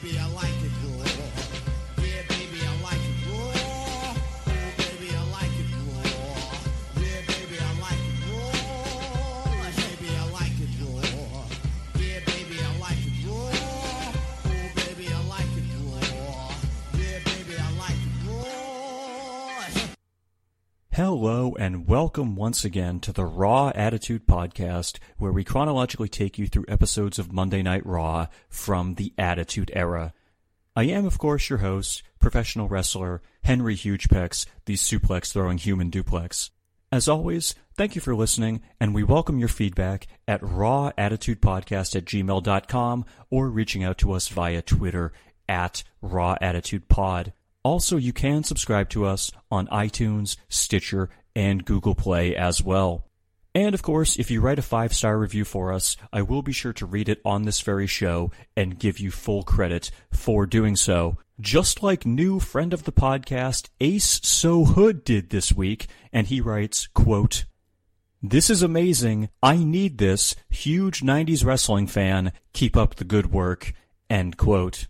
[0.00, 0.53] baby, I like
[20.94, 26.46] Hello, and welcome once again to the Raw Attitude Podcast, where we chronologically take you
[26.46, 30.14] through episodes of Monday Night Raw from the Attitude Era.
[30.76, 36.52] I am, of course, your host, professional wrestler Henry Hugeplex, the suplex throwing human duplex.
[36.92, 43.04] As always, thank you for listening, and we welcome your feedback at rawattitudepodcast at gmail.com
[43.30, 45.12] or reaching out to us via Twitter
[45.48, 47.32] at rawattitudepod.
[47.64, 53.06] Also, you can subscribe to us on iTunes, Stitcher, and Google Play as well.
[53.54, 56.52] And of course, if you write a five star review for us, I will be
[56.52, 60.76] sure to read it on this very show and give you full credit for doing
[60.76, 61.18] so.
[61.40, 66.40] Just like new friend of the podcast, Ace So Hood did this week, and he
[66.40, 67.44] writes, quote,
[68.22, 69.28] this is amazing.
[69.42, 70.34] I need this.
[70.48, 72.32] Huge 90s wrestling fan.
[72.54, 73.74] Keep up the good work.
[74.08, 74.86] End quote.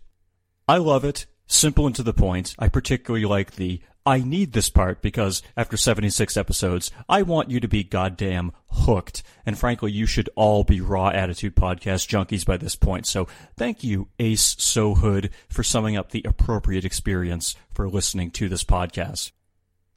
[0.69, 1.25] I love it.
[1.47, 2.55] Simple and to the point.
[2.57, 7.59] I particularly like the I need this part because after 76 episodes, I want you
[7.59, 9.23] to be goddamn hooked.
[9.47, 13.07] And frankly, you should all be Raw Attitude Podcast junkies by this point.
[13.07, 18.47] So thank you, Ace So Hood, for summing up the appropriate experience for listening to
[18.47, 19.31] this podcast.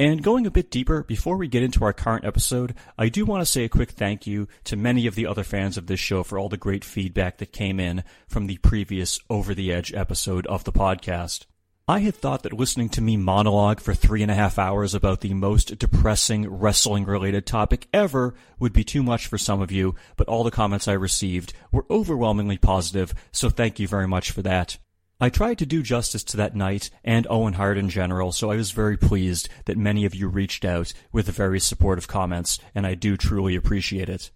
[0.00, 3.40] And going a bit deeper, before we get into our current episode, I do want
[3.40, 6.22] to say a quick thank you to many of the other fans of this show
[6.22, 10.46] for all the great feedback that came in from the previous Over the Edge episode
[10.46, 11.46] of the podcast.
[11.88, 15.20] I had thought that listening to me monologue for three and a half hours about
[15.20, 19.96] the most depressing wrestling related topic ever would be too much for some of you,
[20.16, 24.42] but all the comments I received were overwhelmingly positive, so thank you very much for
[24.42, 24.78] that.
[25.20, 28.56] I tried to do justice to that night and Owen Hart in general, so I
[28.56, 32.94] was very pleased that many of you reached out with very supportive comments, and I
[32.94, 34.30] do truly appreciate it.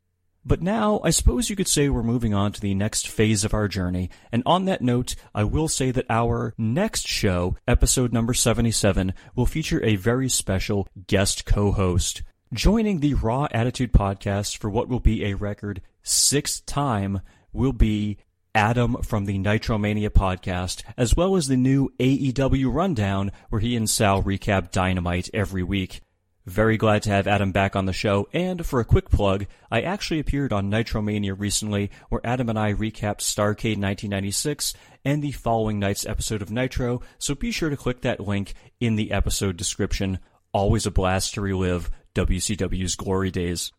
[0.44, 3.54] But now, I suppose you could say we're moving on to the next phase of
[3.54, 8.34] our journey, and on that note, I will say that our next show, episode number
[8.34, 12.22] 77, will feature a very special guest co-host.
[12.52, 17.20] Joining the Raw Attitude podcast for what will be a record sixth time
[17.52, 18.18] will be
[18.54, 23.88] Adam from the Nitromania podcast, as well as the new AEW Rundown, where he and
[23.88, 26.02] Sal recap Dynamite every week.
[26.44, 29.80] Very glad to have Adam back on the show, and for a quick plug, I
[29.82, 34.74] actually appeared on Nitromania recently, where Adam and I recapped Starcade 1996
[35.04, 38.96] and the following night's episode of Nitro, so be sure to click that link in
[38.96, 40.19] the episode description.
[40.52, 43.72] Always a blast to relive WCW's glory days.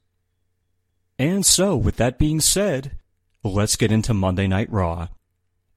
[1.20, 2.98] And so, with that being said,
[3.44, 5.10] let's get into Monday Night Raw.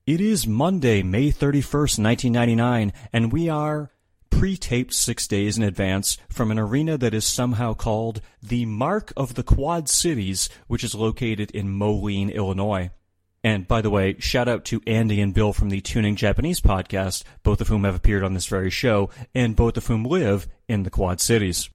[0.06, 3.90] It is Monday, May 31st, 1999, and we are
[4.30, 9.34] pre-taped six days in advance from an arena that is somehow called the Mark of
[9.34, 12.90] the Quad Cities, which is located in Moline, Illinois.
[13.42, 17.24] And by the way, shout out to Andy and Bill from the Tuning Japanese podcast,
[17.42, 20.84] both of whom have appeared on this very show, and both of whom live in
[20.84, 21.68] the Quad Cities.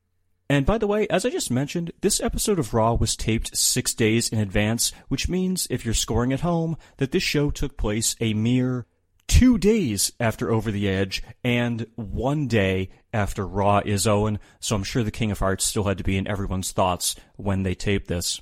[0.52, 3.94] And by the way, as I just mentioned, this episode of Raw was taped six
[3.94, 8.18] days in advance, which means, if you're scoring at home, that this show took place
[8.20, 8.86] a mere
[9.28, 14.84] two days after Over the Edge and one day after Raw is Owen, so I'm
[14.84, 18.10] sure the King of Hearts still had to be in everyone's thoughts when they taped
[18.10, 18.42] this.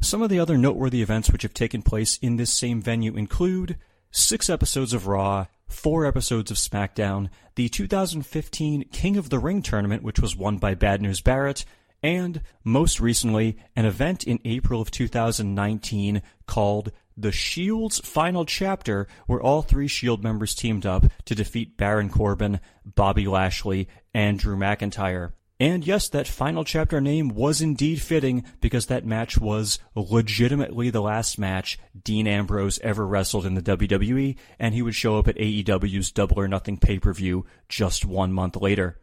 [0.00, 3.78] Some of the other noteworthy events which have taken place in this same venue include
[4.10, 10.02] six episodes of Raw, four episodes of SmackDown, the 2015 King of the Ring tournament,
[10.02, 11.64] which was won by Bad News Barrett,
[12.02, 19.40] and most recently, an event in April of 2019 called The Shield's Final Chapter, where
[19.40, 25.32] all three Shield members teamed up to defeat Baron Corbin, Bobby Lashley, and Drew McIntyre.
[25.60, 31.00] And yes, that final chapter name was indeed fitting because that match was legitimately the
[31.00, 35.36] last match Dean Ambrose ever wrestled in the WWE, and he would show up at
[35.36, 38.98] AEW's Double or Nothing pay per view just one month later.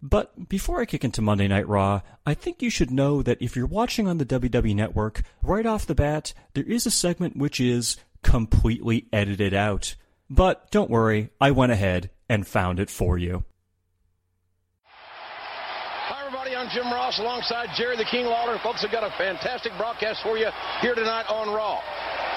[0.00, 3.56] But before I kick into Monday Night Raw, I think you should know that if
[3.56, 7.60] you're watching on the WWE Network, right off the bat, there is a segment which
[7.60, 9.96] is completely edited out.
[10.30, 13.44] But don't worry, I went ahead and found it for you.
[14.84, 16.54] Hi, everybody.
[16.68, 18.58] I'm Jim Ross alongside Jerry the King Lawler.
[18.62, 20.48] Folks, have got a fantastic broadcast for you
[20.82, 21.80] here tonight on Raw.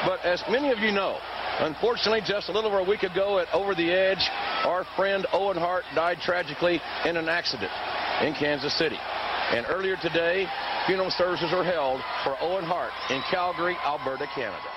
[0.06, 1.18] But as many of you know,
[1.60, 4.30] unfortunately, just a little over a week ago at Over the Edge,
[4.64, 7.72] our friend Owen Hart died tragically in an accident
[8.22, 8.96] in Kansas City.
[9.52, 10.48] And earlier today,
[10.88, 14.70] funeral services were held for Owen Hart in Calgary, Alberta, Canada.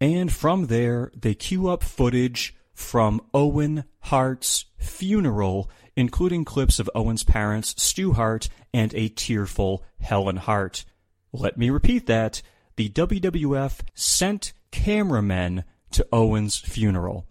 [0.00, 7.24] And from there, they cue up footage from Owen Hart's funeral, including clips of Owen's
[7.24, 10.84] parents, Stu Hart, and a tearful Helen Hart.
[11.32, 12.42] Let me repeat that.
[12.76, 17.26] The WWF sent cameramen to Owen's funeral.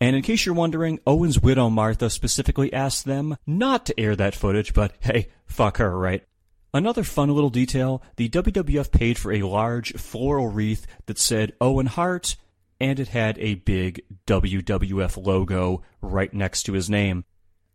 [0.00, 4.34] And in case you're wondering, Owen's widow Martha specifically asked them not to air that
[4.34, 6.22] footage, but hey, fuck her, right?
[6.72, 11.86] Another fun little detail the WWF paid for a large floral wreath that said Owen
[11.86, 12.36] Hart,
[12.84, 17.24] and it had a big WWF logo right next to his name.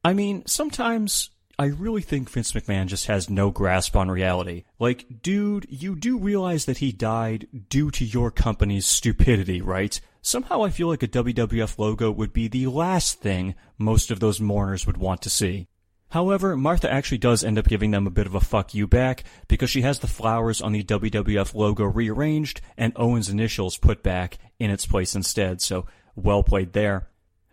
[0.06, 4.66] I mean, sometimes I really think Vince McMahon just has no grasp on reality.
[4.78, 10.00] Like, dude, you do realize that he died due to your company's stupidity, right?
[10.22, 14.40] Somehow I feel like a WWF logo would be the last thing most of those
[14.40, 15.68] mourners would want to see.
[16.10, 19.24] However, Martha actually does end up giving them a bit of a fuck you back
[19.48, 24.40] because she has the flowers on the WWF logo rearranged and Owen's initials put back
[24.58, 25.86] in its place instead, so
[26.16, 27.08] well played there.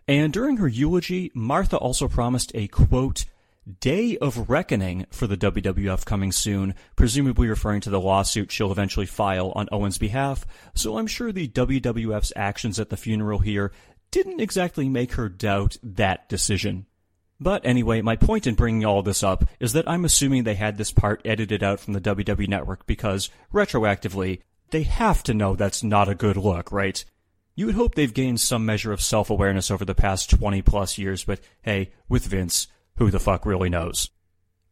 [0.07, 3.25] And during her eulogy, Martha also promised a quote,
[3.79, 9.05] day of reckoning for the WWF coming soon, presumably referring to the lawsuit she'll eventually
[9.05, 13.71] file on Owen's behalf, so I'm sure the WWF's actions at the funeral here
[14.09, 16.85] didn't exactly make her doubt that decision.
[17.39, 20.77] But anyway, my point in bringing all this up is that I'm assuming they had
[20.77, 24.41] this part edited out from the WWE network because, retroactively,
[24.71, 27.03] they have to know that's not a good look, right?
[27.55, 30.97] You would hope they've gained some measure of self awareness over the past 20 plus
[30.97, 32.67] years, but hey, with Vince,
[32.97, 34.09] who the fuck really knows?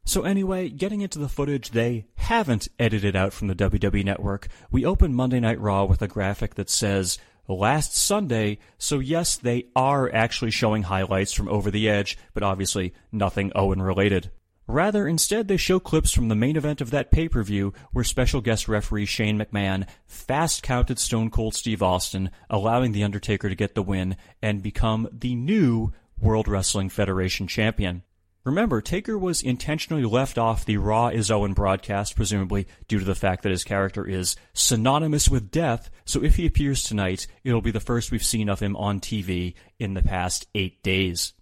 [0.07, 4.85] So anyway, getting into the footage they haven't edited out from the WWE network, we
[4.85, 10.13] open Monday Night Raw with a graphic that says, last Sunday, so yes, they are
[10.13, 14.31] actually showing highlights from Over the Edge, but obviously nothing Owen related.
[14.67, 18.03] Rather, instead, they show clips from the main event of that pay per view where
[18.03, 23.55] special guest referee Shane McMahon fast counted Stone Cold Steve Austin, allowing The Undertaker to
[23.55, 28.01] get the win and become the new World Wrestling Federation champion.
[28.45, 33.15] Remember, Taker was intentionally left off the Raw is Owen broadcast, presumably due to the
[33.15, 37.71] fact that his character is synonymous with death, so if he appears tonight, it'll be
[37.71, 41.33] the first we've seen of him on TV in the past eight days.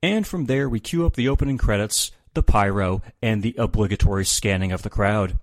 [0.00, 4.70] And from there, we cue up the opening credits, the pyro, and the obligatory scanning
[4.70, 5.40] of the crowd.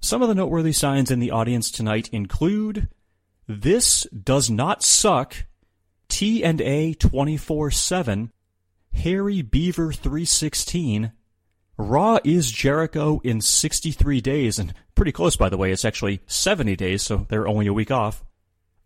[0.00, 2.88] Some of the noteworthy signs in the audience tonight include
[3.48, 5.46] This does not suck,
[6.08, 8.28] T&A 24-7,
[8.94, 11.12] Harry Beaver 316.
[11.78, 15.72] Raw is Jericho in 63 days, and pretty close, by the way.
[15.72, 18.24] It's actually 70 days, so they're only a week off.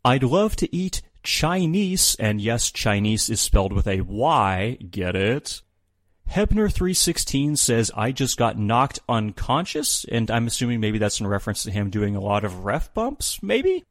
[0.04, 4.78] I'd love to eat Chinese, and yes, Chinese is spelled with a Y.
[4.90, 5.62] Get it?
[6.30, 11.62] Hebner 316 says, I just got knocked unconscious, and I'm assuming maybe that's in reference
[11.64, 13.84] to him doing a lot of ref bumps, maybe?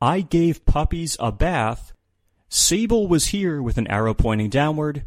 [0.00, 1.92] I gave puppies a bath.
[2.48, 5.04] Sable was here with an arrow pointing downward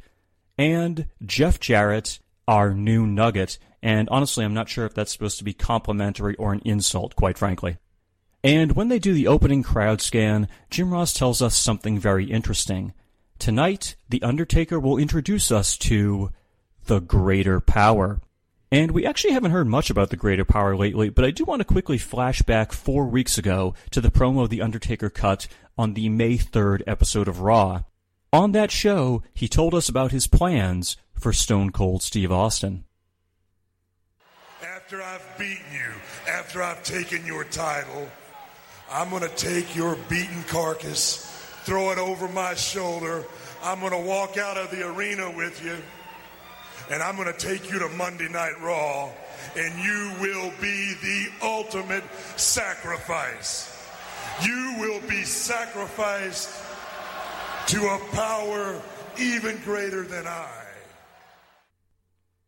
[0.58, 3.58] and Jeff Jarrett, our new nugget.
[3.82, 7.38] And honestly, I'm not sure if that's supposed to be complimentary or an insult, quite
[7.38, 7.78] frankly.
[8.44, 12.94] And when they do the opening crowd scan, Jim Ross tells us something very interesting.
[13.40, 16.32] Tonight, The Undertaker will introduce us to
[16.86, 18.22] the greater power.
[18.72, 21.62] And we actually haven't heard much about the greater power lately, but I do want
[21.62, 25.48] to quickly flash back four weeks ago to the promo The Undertaker cut
[25.78, 27.84] on the May 3rd episode of Raw.
[28.36, 32.84] On that show, he told us about his plans for Stone Cold Steve Austin.
[34.62, 35.94] After I've beaten you,
[36.30, 38.10] after I've taken your title,
[38.92, 41.26] I'm going to take your beaten carcass,
[41.64, 43.24] throw it over my shoulder.
[43.64, 45.78] I'm going to walk out of the arena with you,
[46.92, 49.12] and I'm going to take you to Monday Night Raw,
[49.56, 52.04] and you will be the ultimate
[52.36, 53.72] sacrifice.
[54.44, 56.50] You will be sacrificed
[57.68, 58.82] to a power
[59.18, 60.50] even greater than I.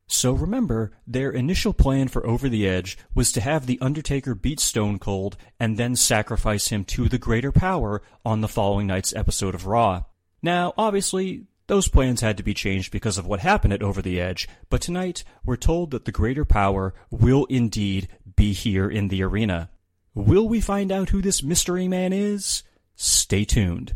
[0.09, 4.59] So remember, their initial plan for Over the Edge was to have The Undertaker beat
[4.59, 9.53] Stone Cold and then sacrifice him to the greater power on the following night's episode
[9.53, 10.05] of Raw.
[10.41, 14.21] Now, obviously, those plans had to be changed because of what happened at Over the
[14.21, 19.21] Edge, but tonight we're told that the greater power will indeed be here in the
[19.23, 19.69] arena.
[20.15, 22.63] Will we find out who this mystery man is?
[22.95, 23.95] Stay tuned.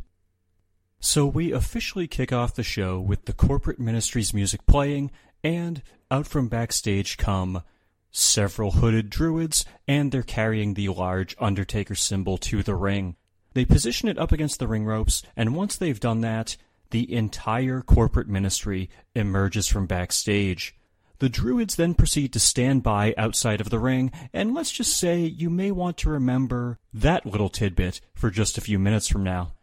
[1.03, 5.09] So we officially kick off the show with the corporate ministry's music playing,
[5.43, 5.81] and
[6.11, 7.63] out from backstage come
[8.11, 13.15] several hooded druids, and they're carrying the large Undertaker symbol to the ring.
[13.53, 16.55] They position it up against the ring ropes, and once they've done that,
[16.91, 20.75] the entire corporate ministry emerges from backstage.
[21.17, 25.21] The Druids then proceed to stand by outside of the ring, and let's just say
[25.21, 29.53] you may want to remember that little tidbit for just a few minutes from now.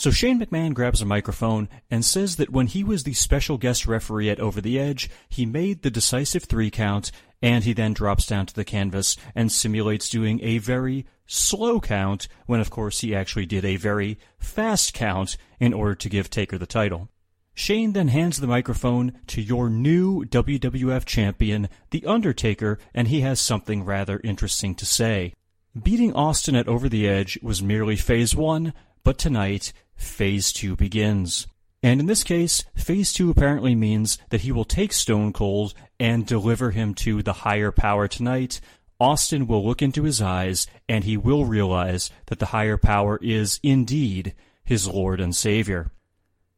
[0.00, 3.86] So Shane McMahon grabs a microphone and says that when he was the special guest
[3.86, 8.24] referee at Over the Edge, he made the decisive three count, and he then drops
[8.24, 13.14] down to the canvas and simulates doing a very slow count when of course he
[13.14, 17.10] actually did a very fast count in order to give Taker the title.
[17.52, 23.38] Shane then hands the microphone to your new WWF champion, The Undertaker, and he has
[23.38, 25.34] something rather interesting to say.
[25.80, 31.46] Beating Austin at Over the Edge was merely phase one, but tonight, phase two begins.
[31.82, 36.26] And in this case, phase two apparently means that he will take Stone Cold and
[36.26, 38.60] deliver him to the higher power tonight.
[38.98, 43.58] Austin will look into his eyes and he will realize that the higher power is
[43.62, 45.90] indeed his Lord and Savior.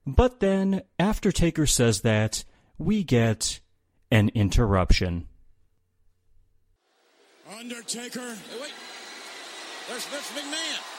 [0.04, 2.44] But then, after Taker says that,
[2.78, 3.60] we get
[4.10, 5.28] an interruption.
[7.58, 8.20] Undertaker.
[8.20, 8.72] Hey, wait.
[9.88, 10.91] There's Vince McMahon.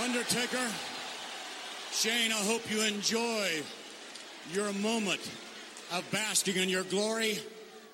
[0.00, 0.70] Undertaker.
[1.92, 3.62] Shane, I hope you enjoy
[4.52, 5.20] your moment
[5.92, 7.38] of basking in your glory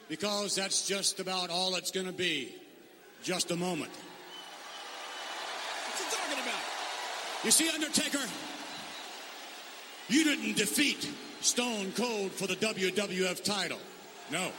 [0.09, 2.55] because that's just about all it's going to be.
[3.25, 3.91] Just a moment.
[5.87, 6.63] What's he talking about?
[7.43, 8.25] You see, Undertaker,
[10.09, 13.81] you didn't defeat Stone Cold for the WWF title.
[14.31, 14.53] No.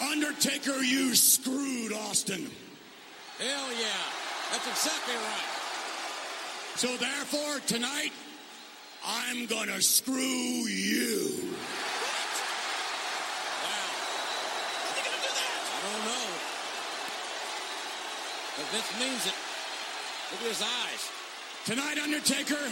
[0.00, 2.50] Undertaker, you screwed Austin.
[3.42, 3.88] Hell yeah.
[4.52, 5.50] That's exactly right.
[6.76, 8.12] So therefore, tonight,
[9.04, 11.42] I'm gonna screw you.
[13.58, 13.88] Wow.
[14.78, 15.50] How's he gonna do that?
[15.74, 16.28] I don't know.
[18.58, 19.34] But Vince means it.
[20.30, 21.10] Look at his eyes.
[21.64, 22.70] Tonight, Undertaker,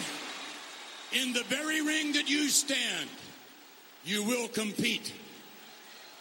[1.21, 3.11] in the very ring that you stand,
[4.05, 5.13] you will compete.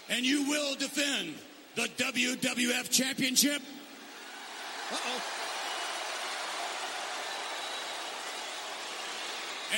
[0.09, 1.35] And you will defend
[1.75, 3.61] the WWF Championship.
[4.91, 5.21] Uh-oh.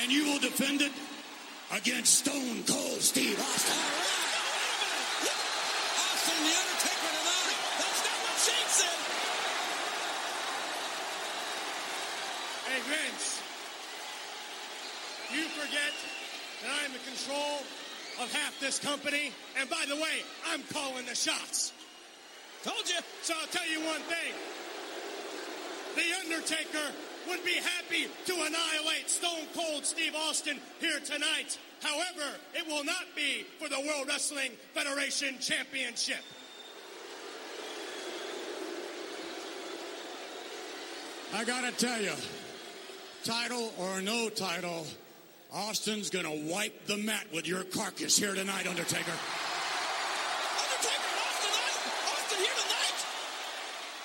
[0.00, 0.92] And you will defend it
[1.70, 3.76] against Stone Cold Steve Austin.
[6.00, 7.60] Austin the Undertaker tonight.
[7.76, 8.98] That's not what Shane said.
[12.72, 13.42] Hey, Vince,
[15.34, 15.92] you forget
[16.62, 17.60] that I'm in control
[18.20, 19.32] of half this company.
[19.60, 21.72] And by the way, I'm calling the shots.
[22.62, 22.96] Told you.
[23.22, 24.32] So I'll tell you one thing.
[26.02, 26.90] The Undertaker
[27.28, 31.56] would be happy to annihilate Stone Cold Steve Austin here tonight.
[31.80, 36.18] However, it will not be for the World Wrestling Federation Championship.
[41.34, 42.14] I gotta tell you,
[43.22, 44.84] title or no title,
[45.52, 49.18] Austin's gonna wipe the mat with your carcass here tonight, Undertaker and
[51.22, 52.98] Austin, Austin here tonight.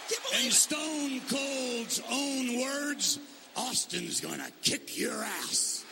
[0.09, 0.53] Can't believe In.
[0.53, 3.19] Stone Cold's own words,
[3.57, 5.83] Austin's gonna kick your ass.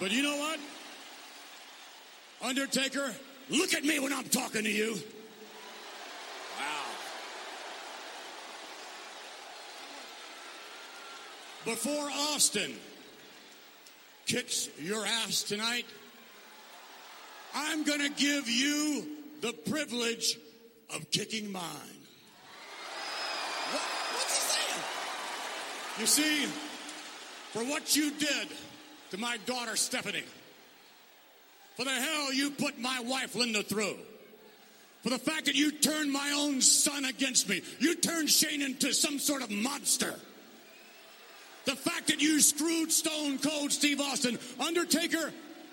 [0.00, 0.58] But you know what?
[2.42, 3.14] Undertaker,
[3.48, 4.94] look at me when I'm talking to you.
[6.58, 6.84] Wow.
[11.64, 12.74] Before Austin
[14.26, 15.86] kicks your ass tonight,
[17.54, 19.06] I'm going to give you
[19.40, 20.38] the privilege
[20.94, 21.62] of kicking mine.
[23.70, 23.82] What,
[24.14, 24.82] what's he saying?
[25.98, 26.46] You see,
[27.52, 28.48] for what you did
[29.10, 30.24] to my daughter Stephanie,
[31.76, 33.96] for the hell you put my wife Linda through,
[35.02, 38.94] for the fact that you turned my own son against me, you turned Shane into
[38.94, 40.14] some sort of monster.
[41.64, 45.32] The fact that you screwed Stone Cold Steve Austin, Undertaker,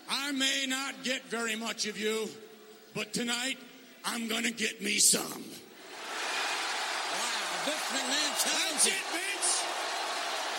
[0.10, 2.28] I may not get very much of you,
[2.96, 3.58] but tonight
[4.04, 5.22] I'm gonna get me some.
[5.22, 5.36] Wow.
[7.66, 9.64] Vince McMahon That's it, Vince.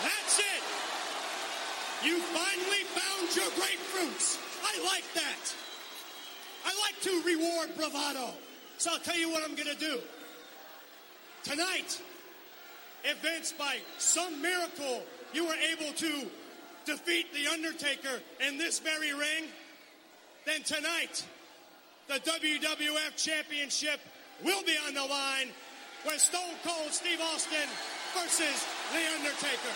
[0.03, 0.63] That's it.
[2.03, 4.39] You finally found your grapefruits.
[4.63, 5.55] I like that.
[6.65, 8.33] I like to reward bravado.
[8.77, 9.99] So I'll tell you what I'm going to do.
[11.43, 12.01] Tonight,
[13.03, 15.03] if Vince, by some miracle,
[15.33, 16.27] you were able to
[16.85, 19.45] defeat The Undertaker in this very ring,
[20.45, 21.25] then tonight,
[22.07, 23.99] the WWF Championship
[24.43, 25.49] will be on the line
[26.05, 27.69] with Stone Cold Steve Austin
[28.17, 29.75] versus The Undertaker.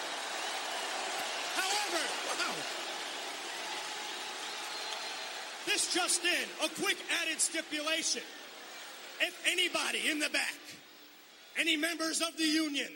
[1.56, 2.04] However,
[2.40, 2.56] wow.
[5.66, 8.24] This just in, a quick added stipulation.
[9.22, 10.56] If anybody in the back,
[11.58, 12.90] any members of the union,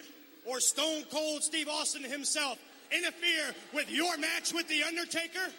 [0.46, 2.58] or Stone Cold Steve Austin himself
[2.92, 5.54] interfere with your match with The Undertaker,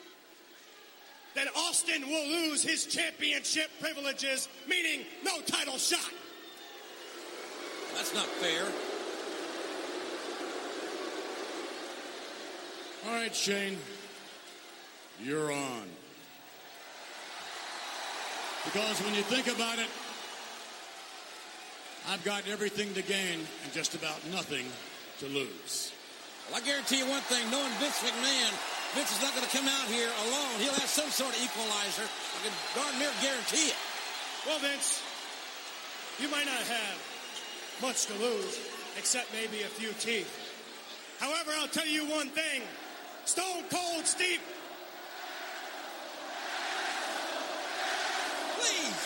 [1.34, 6.12] then Austin will lose his championship privileges, meaning no title shot.
[7.94, 8.64] That's not fair.
[13.06, 13.78] All right, Shane,
[15.22, 15.88] you're on.
[18.64, 19.88] Because when you think about it,
[22.08, 24.66] I've got everything to gain and just about nothing
[25.20, 25.92] to lose.
[26.54, 28.52] I guarantee you one thing, knowing Vince McMahon,
[28.95, 30.59] Vince is not going to come out here alone.
[30.59, 32.02] He'll have some sort of equalizer.
[32.02, 33.78] I can darn near guarantee it.
[34.47, 35.00] Well, Vince,
[36.19, 36.99] you might not have
[37.80, 38.59] much to lose,
[38.99, 40.28] except maybe a few teeth.
[41.21, 42.62] However, I'll tell you one thing.
[43.26, 44.40] Stone Cold Steve
[48.59, 49.00] Please.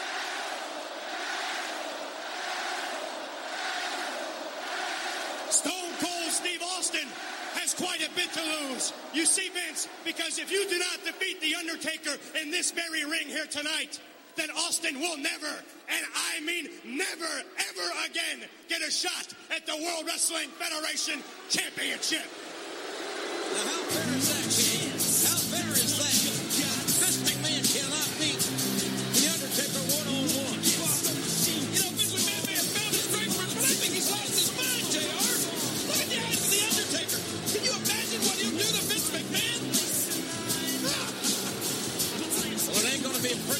[5.51, 7.09] Stone Cold Steve Austin
[7.55, 8.93] has quite a bit to lose.
[9.13, 13.27] You see, Vince, because if you do not defeat The Undertaker in this very ring
[13.27, 14.01] here tonight,
[14.37, 19.77] then Austin will never, and I mean never, ever again, get a shot at the
[19.77, 22.25] World Wrestling Federation Championship.
[23.53, 24.44] Now, how fair is that,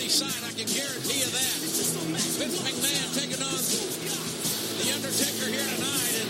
[0.05, 1.57] a pretty sight, I can guarantee you that.
[2.37, 6.29] Vince McMahon taking on The Undertaker here tonight, and,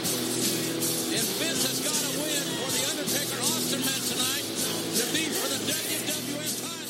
[1.18, 4.46] and Vince has got to win for The Undertaker Austin tonight
[4.94, 6.84] to be for the title.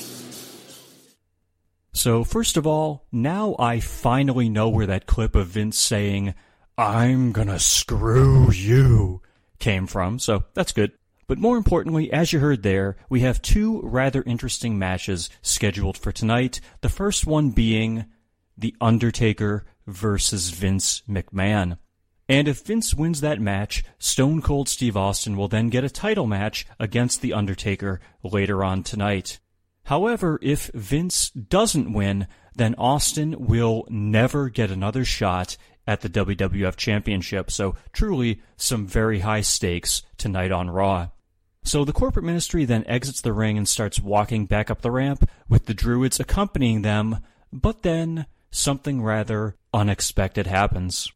[1.92, 6.34] So, first of all, now I finally know where that clip of Vince saying,
[6.76, 9.22] I'm gonna screw you,
[9.58, 10.92] came from, so that's good.
[11.26, 16.12] But more importantly, as you heard there, we have two rather interesting matches scheduled for
[16.12, 16.60] tonight.
[16.80, 18.06] The first one being
[18.56, 21.78] The Undertaker versus Vince McMahon.
[22.28, 26.26] And if Vince wins that match, Stone Cold Steve Austin will then get a title
[26.26, 29.40] match against The Undertaker later on tonight.
[29.84, 36.76] However, if Vince doesn't win, then Austin will never get another shot at the WWF
[36.76, 37.50] Championship.
[37.50, 41.08] So truly some very high stakes tonight on Raw.
[41.64, 45.28] So the corporate ministry then exits the ring and starts walking back up the ramp
[45.48, 47.20] with the druids accompanying them,
[47.52, 51.10] but then something rather unexpected happens.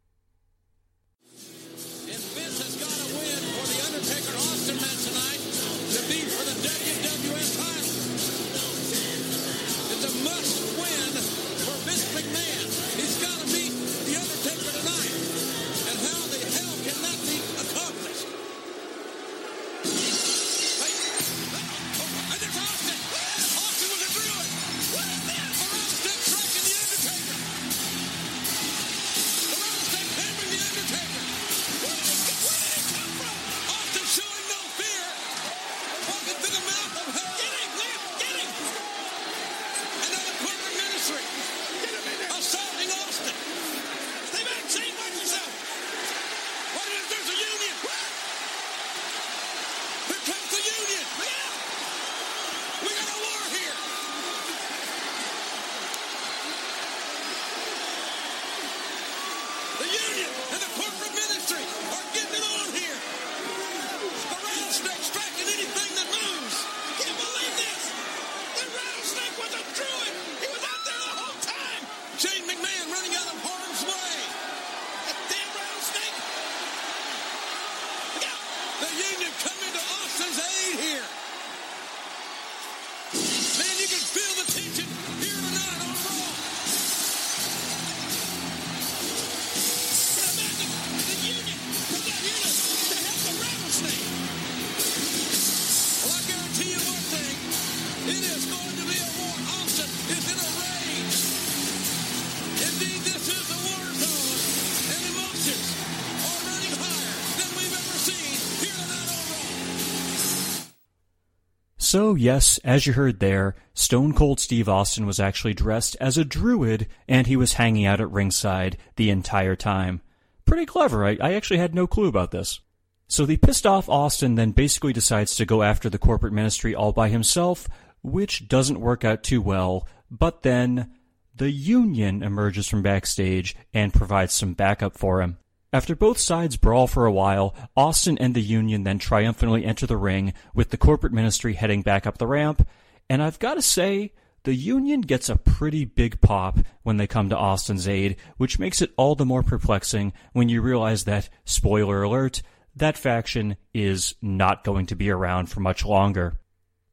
[111.99, 116.25] So, yes, as you heard there, Stone Cold Steve Austin was actually dressed as a
[116.25, 120.01] druid and he was hanging out at ringside the entire time.
[120.45, 121.05] Pretty clever.
[121.05, 122.61] I, I actually had no clue about this.
[123.09, 126.93] So the pissed off Austin then basically decides to go after the corporate ministry all
[126.93, 127.67] by himself,
[128.01, 130.93] which doesn't work out too well, but then
[131.35, 135.39] the Union emerges from backstage and provides some backup for him.
[135.71, 139.99] After both sides brawl for a while, Austin and the Union then triumphantly enter the
[139.99, 142.67] ring with the corporate ministry heading back up the ramp,
[143.11, 144.13] and I've gotta say,
[144.45, 148.81] the Union gets a pretty big pop when they come to Austin's aid, which makes
[148.81, 152.41] it all the more perplexing when you realize that, spoiler alert,
[152.75, 156.39] that faction is not going to be around for much longer.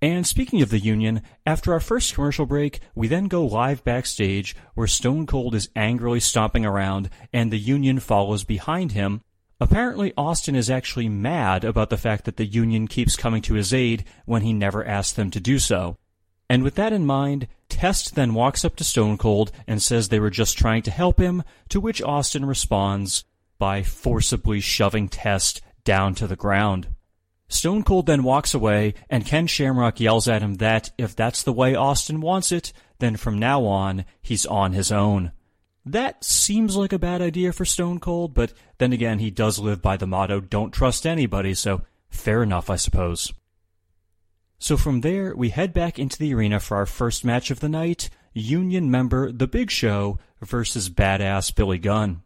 [0.01, 4.55] And speaking of the Union, after our first commercial break, we then go live backstage
[4.73, 9.21] where Stone Cold is angrily stomping around and the Union follows behind him.
[9.59, 13.73] Apparently, Austin is actually mad about the fact that the Union keeps coming to his
[13.73, 15.97] aid when he never asked them to do so.
[16.49, 20.19] And with that in mind, Test then walks up to Stone Cold and says they
[20.19, 23.23] were just trying to help him, to which Austin responds
[23.57, 26.87] by forcibly shoving Test down to the ground.
[27.47, 31.53] Stone Cold then walks away, and Ken Shamrock yells at him that if that's the
[31.53, 35.31] way Austin wants it, then from now on, he's on his own.
[35.85, 39.81] That seems like a bad idea for Stone Cold, but then again, he does live
[39.81, 43.31] by the motto, don't trust anybody, so fair enough, I suppose.
[44.57, 47.69] So from there, we head back into the arena for our first match of the
[47.69, 52.23] night Union member The Big Show versus badass Billy Gunn.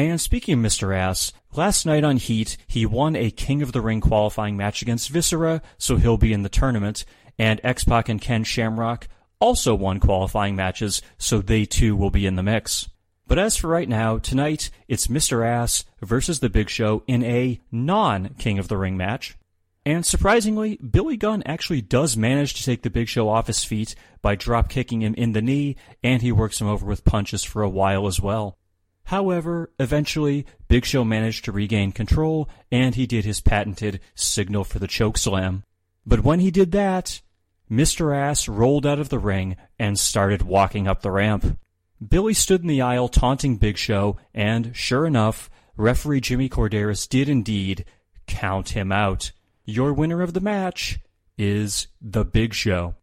[0.00, 0.96] And speaking of Mr.
[0.96, 5.10] Ass, last night on Heat, he won a King of the Ring qualifying match against
[5.10, 7.04] Viscera, so he'll be in the tournament,
[7.38, 9.08] and X-Pac and Ken Shamrock
[9.40, 12.88] also won qualifying matches, so they too will be in the mix.
[13.26, 15.46] But as for right now, tonight, it's Mr.
[15.46, 19.36] Ass versus The Big Show in a non-King of the Ring match.
[19.84, 23.94] And surprisingly, Billy Gunn actually does manage to take the Big Show off his feet
[24.22, 27.60] by drop kicking him in the knee, and he works him over with punches for
[27.60, 28.56] a while as well.
[29.10, 34.78] However, eventually, Big Show managed to regain control, and he did his patented signal for
[34.78, 35.64] the chokeslam.
[36.06, 37.20] But when he did that,
[37.68, 38.16] Mr.
[38.16, 41.58] Ass rolled out of the ring and started walking up the ramp.
[42.08, 47.28] Billy stood in the aisle taunting Big Show, and sure enough, referee Jimmy Korderas did
[47.28, 47.84] indeed
[48.28, 49.32] count him out.
[49.64, 51.00] Your winner of the match
[51.36, 52.94] is The Big Show.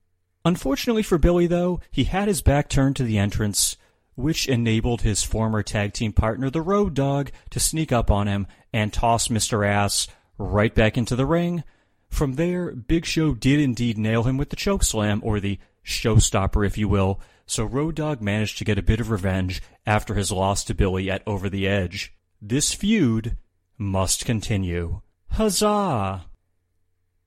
[0.46, 3.76] Unfortunately for Billy, though, he had his back turned to the entrance,
[4.18, 8.48] which enabled his former tag team partner, the Road Dogg, to sneak up on him
[8.74, 9.66] and toss Mr.
[9.66, 10.08] Ass
[10.40, 11.64] right back into the ring.
[12.10, 16.66] From there, Big Show did indeed nail him with the choke slam, or the showstopper,
[16.66, 20.32] if you will, so Road Dogg managed to get a bit of revenge after his
[20.32, 22.12] loss to Billy at Over the Edge.
[22.42, 23.38] This feud
[23.78, 25.02] must continue.
[25.34, 26.26] Huzzah!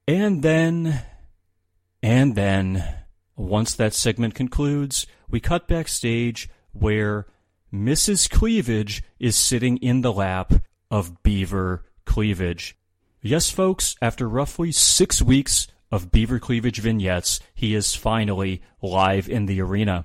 [0.09, 1.03] And then,
[2.03, 3.05] and then,
[3.37, 7.27] once that segment concludes, we cut backstage where
[7.73, 8.29] Mrs.
[8.29, 10.53] Cleavage is sitting in the lap
[10.91, 12.77] of Beaver Cleavage.
[13.23, 19.47] Yes, folks, after roughly six weeks of Beaver Cleavage vignettes, he is finally live in
[19.47, 20.05] the arena.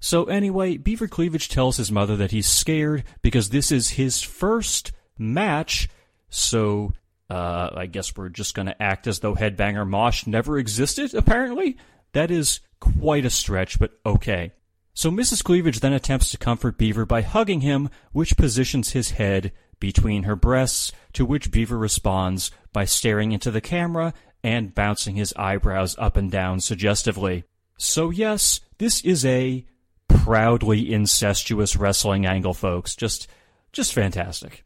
[0.00, 4.92] So anyway, Beaver Cleavage tells his mother that he's scared because this is his first
[5.18, 5.88] match,
[6.30, 6.92] so
[7.30, 11.76] uh, I guess we're just going to act as though Headbanger Mosh never existed, apparently.
[12.12, 14.52] That is quite a stretch, but okay.
[14.98, 15.44] So Mrs.
[15.44, 20.34] Cleavage then attempts to comfort Beaver by hugging him, which positions his head between her
[20.34, 26.16] breasts, to which Beaver responds by staring into the camera and bouncing his eyebrows up
[26.16, 27.44] and down suggestively.
[27.76, 29.64] So yes, this is a
[30.08, 32.96] proudly incestuous wrestling angle, folks.
[32.96, 33.28] Just,
[33.72, 34.64] just fantastic.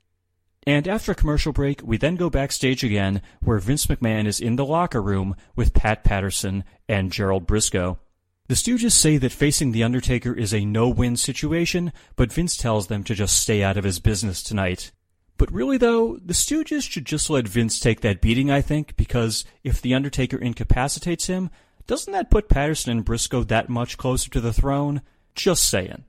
[0.67, 4.57] And after a commercial break, we then go backstage again, where Vince McMahon is in
[4.57, 7.99] the locker room with Pat Patterson and Gerald Brisco.
[8.49, 13.05] The Stooges say that facing The Undertaker is a no-win situation, but Vince tells them
[13.05, 14.91] to just stay out of his business tonight.
[15.39, 19.45] But really though, the Stooges should just let Vince take that beating, I think, because
[19.63, 21.51] if The Undertaker incapacitates him,
[21.87, 25.03] doesn't that put Patterson and Brisco that much closer to the throne?
[25.35, 26.05] Just saying.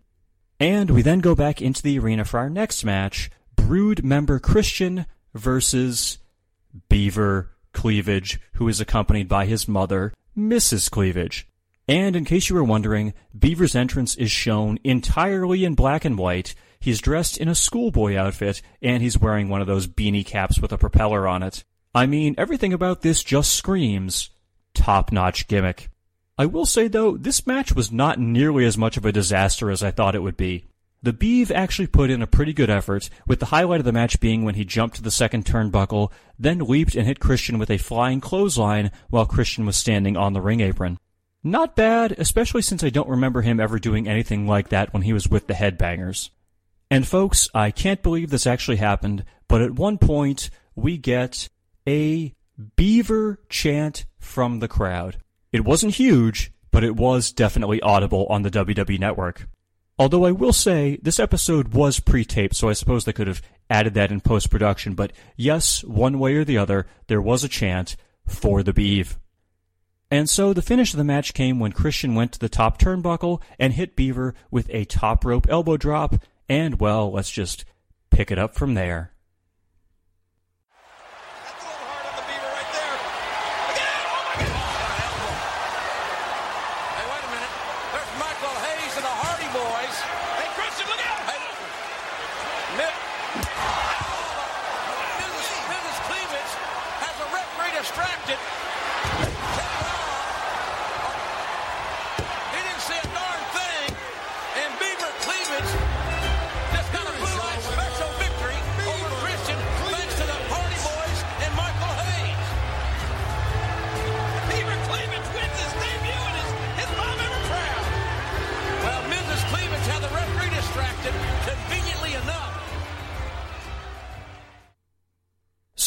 [0.59, 5.05] And we then go back into the arena for our next match, Brood member Christian
[5.33, 6.17] versus
[6.89, 10.89] Beaver Cleavage, who is accompanied by his mother, Mrs.
[10.89, 11.47] Cleavage.
[11.87, 16.55] And in case you were wondering, Beaver's entrance is shown entirely in black and white.
[16.79, 20.71] He's dressed in a schoolboy outfit, and he's wearing one of those beanie caps with
[20.71, 21.63] a propeller on it.
[21.93, 24.29] I mean, everything about this just screams
[24.73, 25.89] top-notch gimmick.
[26.37, 29.83] I will say though, this match was not nearly as much of a disaster as
[29.83, 30.65] I thought it would be.
[31.03, 34.19] The Beeve actually put in a pretty good effort, with the highlight of the match
[34.19, 37.77] being when he jumped to the second turnbuckle, then leaped and hit Christian with a
[37.77, 40.97] flying clothesline while Christian was standing on the ring apron.
[41.43, 45.11] Not bad, especially since I don't remember him ever doing anything like that when he
[45.11, 46.29] was with the Headbangers.
[46.89, 51.49] And folks, I can't believe this actually happened, but at one point, we get
[51.87, 52.33] a
[52.75, 55.17] beaver chant from the crowd.
[55.51, 59.49] It wasn't huge, but it was definitely audible on the WWE network.
[59.99, 63.93] Although I will say, this episode was pre-taped, so I suppose they could have added
[63.95, 67.95] that in post-production, but yes, one way or the other, there was a chant
[68.27, 69.19] for the Beeve.
[70.11, 73.41] And so the finish of the match came when Christian went to the top turnbuckle
[73.57, 76.15] and hit Beaver with a top rope elbow drop,
[76.47, 77.65] and well, let's just
[78.11, 79.13] pick it up from there.
[98.25, 98.52] That's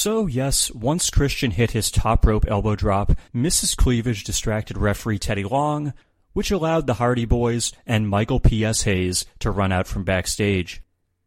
[0.06, 3.76] So, yes, once Christian hit his top rope elbow drop, Mrs.
[3.76, 5.94] Cleavage distracted referee Teddy Long,
[6.32, 8.82] which allowed the Hardy Boys and Michael P.S.
[8.82, 10.80] Hayes to run out from backstage.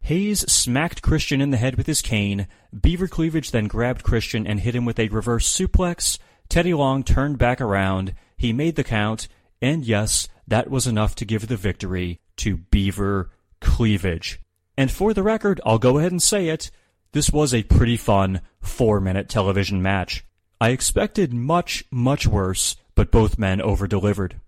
[0.04, 4.62] Hayes smacked Christian in the head with his cane, Beaver Cleavage then grabbed Christian and
[4.62, 9.28] hit him with a reverse suplex, Teddy Long turned back around, he made the count,
[9.62, 14.40] and yes, that was enough to give the victory to Beaver Cleavage.
[14.78, 16.72] And for the record, I'll go ahead and say it,
[17.12, 20.26] this was a pretty fun four minute television match.
[20.62, 24.40] I expected much, much worse, but both men over delivered.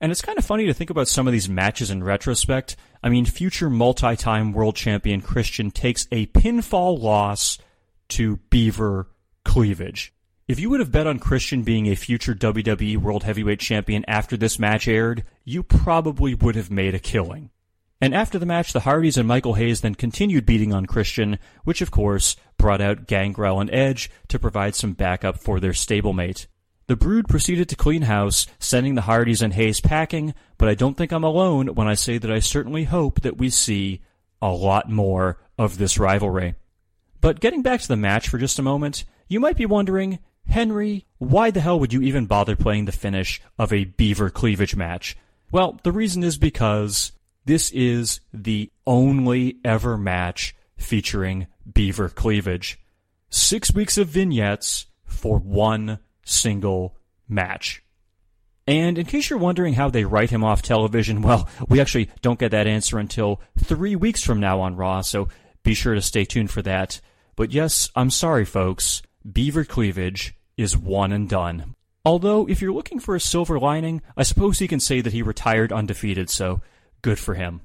[0.00, 2.76] And it's kind of funny to think about some of these matches in retrospect.
[3.02, 7.58] I mean, future multi time world champion Christian takes a pinfall loss
[8.10, 9.08] to Beaver
[9.44, 10.12] Cleavage.
[10.46, 14.34] If you would have bet on Christian being a future WWE World Heavyweight Champion after
[14.36, 17.50] this match aired, you probably would have made a killing.
[18.00, 21.82] And after the match, the Hardys and Michael Hayes then continued beating on Christian, which
[21.82, 26.46] of course brought out Gangrel and Edge to provide some backup for their stablemate.
[26.86, 30.96] The Brood proceeded to clean house, sending the Hardys and Hayes packing, but I don't
[30.96, 34.00] think I'm alone when I say that I certainly hope that we see
[34.40, 36.54] a lot more of this rivalry.
[37.20, 41.04] But getting back to the match for just a moment, you might be wondering, Henry,
[41.18, 45.16] why the hell would you even bother playing the finish of a beaver cleavage match?
[45.50, 47.12] Well, the reason is because
[47.48, 52.78] this is the only ever match featuring beaver cleavage.
[53.30, 56.94] Six weeks of vignettes for one single
[57.26, 57.82] match.
[58.66, 62.38] And in case you're wondering how they write him off television, well, we actually don't
[62.38, 65.28] get that answer until three weeks from now on Raw, so
[65.62, 67.00] be sure to stay tuned for that.
[67.34, 69.00] But yes, I'm sorry, folks.
[69.30, 71.74] Beaver Cleavage is one and done.
[72.04, 75.22] Although, if you're looking for a silver lining, I suppose he can say that he
[75.22, 76.60] retired undefeated, so
[77.02, 77.60] good for him.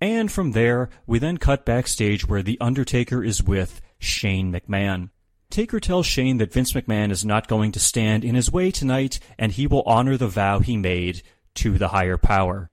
[0.00, 5.10] And from there, we then cut backstage where The Undertaker is with Shane McMahon.
[5.50, 9.20] Taker tells Shane that Vince McMahon is not going to stand in his way tonight
[9.38, 11.22] and he will honor the vow he made
[11.54, 12.70] to the higher power.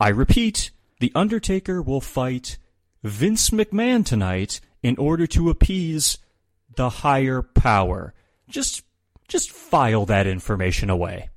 [0.00, 2.58] I repeat, The Undertaker will fight
[3.02, 6.18] Vince McMahon tonight in order to appease
[6.74, 8.14] the higher power.
[8.48, 8.82] Just,
[9.28, 11.28] just file that information away.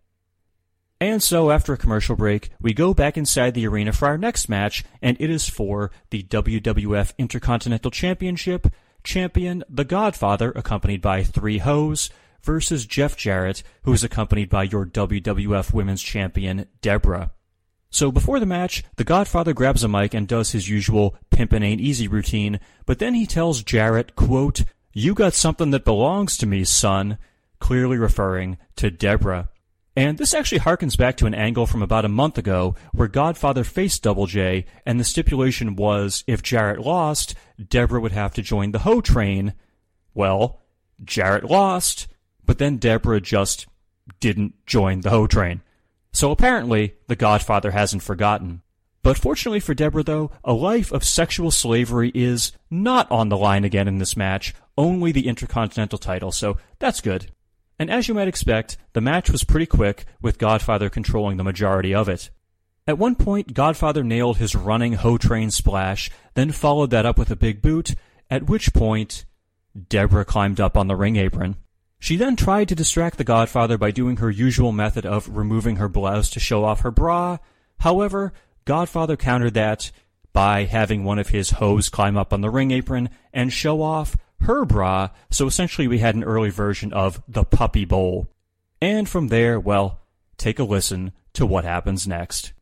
[1.05, 4.49] And so, after a commercial break, we go back inside the arena for our next
[4.49, 8.73] match, and it is for the WWF Intercontinental Championship.
[9.03, 12.09] Champion The Godfather, accompanied by three hoes,
[12.41, 17.31] versus Jeff Jarrett, who is accompanied by your WWF Women's Champion, Debra.
[17.91, 21.81] So before the match, The Godfather grabs a mic and does his usual pimpin' ain't
[21.81, 26.63] easy routine, but then he tells Jarrett, quote, You got something that belongs to me,
[26.63, 27.19] son,
[27.59, 29.49] clearly referring to Debra.
[29.95, 33.63] And this actually harkens back to an angle from about a month ago where Godfather
[33.63, 38.71] faced Double J, and the stipulation was if Jarrett lost, Debra would have to join
[38.71, 39.53] the Ho train.
[40.13, 40.61] Well,
[41.03, 42.07] Jarrett lost,
[42.45, 43.67] but then Debra just
[44.19, 45.61] didn't join the Ho train.
[46.11, 48.61] So apparently, the Godfather hasn't forgotten.
[49.01, 53.63] But fortunately for Debra, though, a life of sexual slavery is not on the line
[53.63, 57.31] again in this match, only the Intercontinental title, so that's good.
[57.77, 61.93] And as you might expect, the match was pretty quick, with Godfather controlling the majority
[61.93, 62.29] of it.
[62.87, 67.31] At one point, Godfather nailed his running Ho Train splash, then followed that up with
[67.31, 67.95] a big boot,
[68.29, 69.25] at which point,
[69.89, 71.57] Debra climbed up on the ring apron.
[71.99, 75.89] She then tried to distract the Godfather by doing her usual method of removing her
[75.89, 77.37] blouse to show off her bra.
[77.79, 78.33] However,
[78.65, 79.91] Godfather countered that
[80.31, 84.15] by having one of his hoes climb up on the ring apron and show off
[84.41, 88.27] her bra, so essentially we had an early version of the Puppy Bowl.
[88.81, 90.01] And from there, well,
[90.37, 92.53] take a listen to what happens next.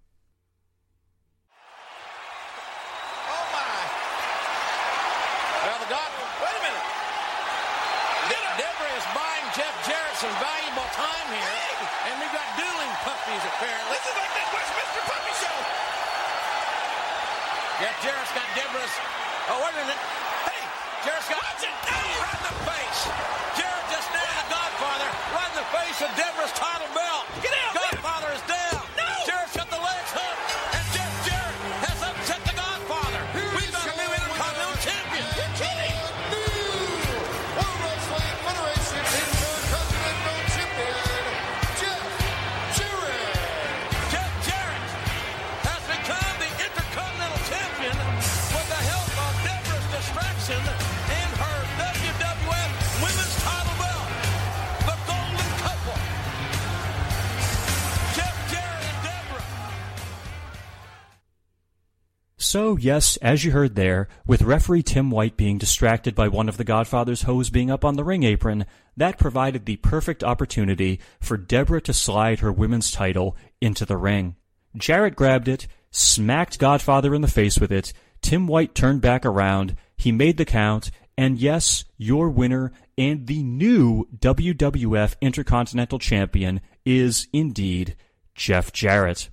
[62.53, 66.57] So, yes, as you heard there, with referee Tim White being distracted by one of
[66.57, 71.35] the Godfather's hose being up on the ring apron, that provided the perfect opportunity for
[71.35, 74.35] Debra to slide her women's title into the ring.
[74.77, 79.75] Jarrett grabbed it, smacked Godfather in the face with it, Tim White turned back around,
[79.97, 87.27] he made the count, and yes, your winner and the new WWF Intercontinental Champion is
[87.33, 87.95] indeed
[88.35, 89.29] Jeff Jarrett.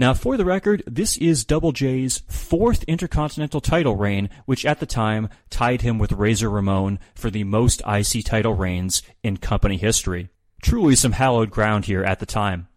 [0.00, 4.86] Now, for the record, this is Double J's fourth Intercontinental title reign, which at the
[4.86, 10.30] time tied him with Razor Ramon for the most IC title reigns in company history.
[10.62, 12.68] Truly some hallowed ground here at the time.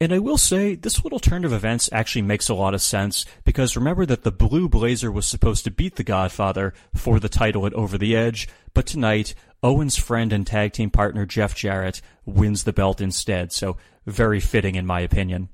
[0.00, 3.26] And I will say, this little turn of events actually makes a lot of sense,
[3.44, 7.66] because remember that the Blue Blazer was supposed to beat the Godfather for the title
[7.66, 12.64] at Over the Edge, but tonight, Owen's friend and tag team partner Jeff Jarrett wins
[12.64, 15.50] the belt instead, so very fitting in my opinion.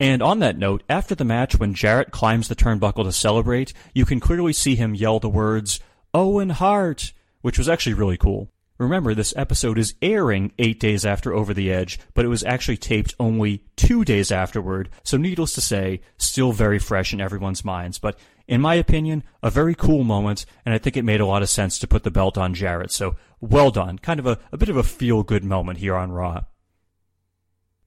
[0.00, 4.04] And on that note, after the match, when Jarrett climbs the turnbuckle to celebrate, you
[4.04, 5.80] can clearly see him yell the words,
[6.14, 8.50] Owen Hart, which was actually really cool.
[8.78, 12.76] Remember, this episode is airing eight days after Over the Edge, but it was actually
[12.76, 17.98] taped only two days afterward, so needless to say, still very fresh in everyone's minds.
[17.98, 21.42] But in my opinion, a very cool moment, and I think it made a lot
[21.42, 23.98] of sense to put the belt on Jarrett, so well done.
[23.98, 26.44] Kind of a, a bit of a feel good moment here on Raw.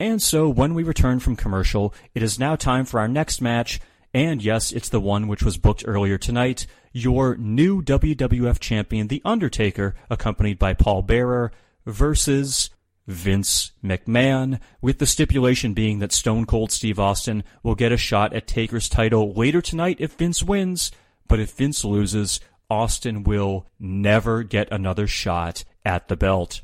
[0.01, 3.79] And so, when we return from commercial, it is now time for our next match.
[4.15, 6.65] And yes, it's the one which was booked earlier tonight.
[6.91, 11.51] Your new WWF champion, The Undertaker, accompanied by Paul Bearer,
[11.85, 12.71] versus
[13.05, 18.33] Vince McMahon, with the stipulation being that Stone Cold Steve Austin will get a shot
[18.33, 20.91] at Taker's title later tonight if Vince wins.
[21.27, 22.39] But if Vince loses,
[22.71, 26.61] Austin will never get another shot at the belt.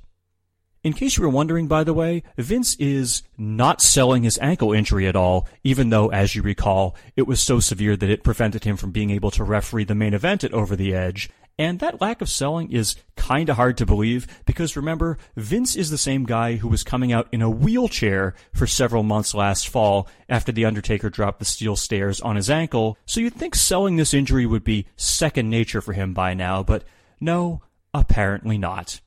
[0.87, 5.05] In case you were wondering, by the way, Vince is not selling his ankle injury
[5.05, 8.77] at all, even though, as you recall, it was so severe that it prevented him
[8.77, 11.29] from being able to referee the main event at Over the Edge.
[11.59, 15.97] And that lack of selling is kinda hard to believe, because remember, Vince is the
[15.97, 20.53] same guy who was coming out in a wheelchair for several months last fall after
[20.53, 24.45] The Undertaker dropped the steel stairs on his ankle, so you'd think selling this injury
[24.45, 26.85] would be second nature for him by now, but
[27.19, 27.61] no,
[27.93, 29.01] apparently not.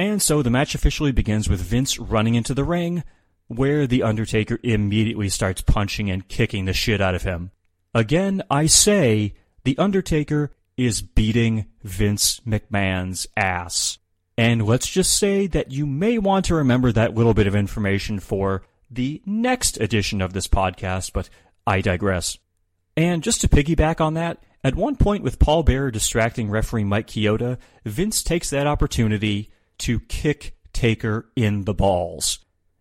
[0.00, 3.04] And so the match officially begins with Vince running into the ring,
[3.48, 7.50] where The Undertaker immediately starts punching and kicking the shit out of him.
[7.94, 9.34] Again, I say,
[9.64, 13.98] The Undertaker is beating Vince McMahon's ass.
[14.38, 18.20] And let's just say that you may want to remember that little bit of information
[18.20, 21.28] for the next edition of this podcast, but
[21.66, 22.38] I digress.
[22.96, 27.08] And just to piggyback on that, at one point with Paul Bearer distracting referee Mike
[27.08, 32.38] Chioda, Vince takes that opportunity to kick Taker in the balls.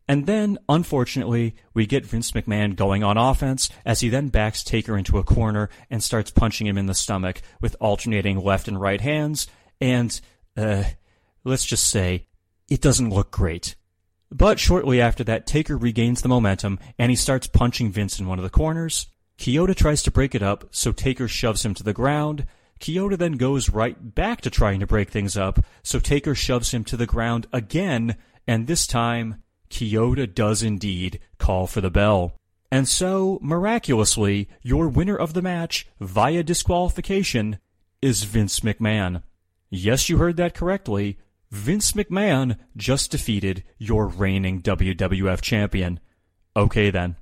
[0.08, 4.98] And then, unfortunately, we get Vince McMahon going on offense as he then backs Taker
[4.98, 9.02] into a corner and starts punching him in the stomach with alternating left and right
[9.02, 9.46] hands.
[9.80, 10.20] And,
[10.58, 10.86] uh,
[11.44, 12.26] let's just say,
[12.70, 13.76] it doesn't look great.
[14.32, 18.40] But shortly after that, Taker regains the momentum and he starts punching Vince in one
[18.40, 19.08] of the corners.
[19.38, 22.46] Chioda tries to break it up, so Taker shoves him to the ground.
[22.80, 26.84] Chioda then goes right back to trying to break things up, so Taker shoves him
[26.86, 28.16] to the ground again,
[28.48, 32.36] and this time, Chioda does indeed call for the bell.
[32.72, 37.60] And so, miraculously, your winner of the match, via disqualification,
[38.02, 39.24] is Vince McMahon.
[39.70, 41.18] Yes, you heard that correctly.
[41.52, 46.00] Vince McMahon just defeated your reigning WWF champion.
[46.56, 47.16] Okay then.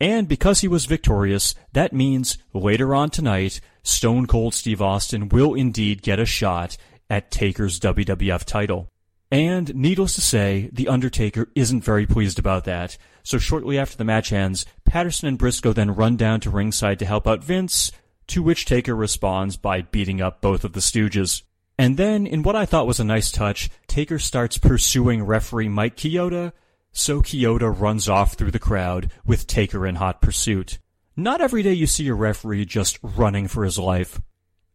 [0.00, 5.54] And because he was victorious, that means later on tonight, Stone Cold Steve Austin will
[5.54, 6.76] indeed get a shot
[7.08, 8.88] at Taker's WWF title.
[9.30, 12.96] And needless to say, The Undertaker isn't very pleased about that.
[13.22, 17.06] So shortly after the match ends, Patterson and Brisco then run down to ringside to
[17.06, 17.90] help out Vince,
[18.28, 21.42] to which Taker responds by beating up both of the Stooges.
[21.78, 25.96] And then, in what I thought was a nice touch, Taker starts pursuing referee Mike
[25.96, 26.52] Chioda,
[26.94, 30.78] so Chioda runs off through the crowd with Taker in hot pursuit.
[31.16, 34.20] Not every day you see a referee just running for his life.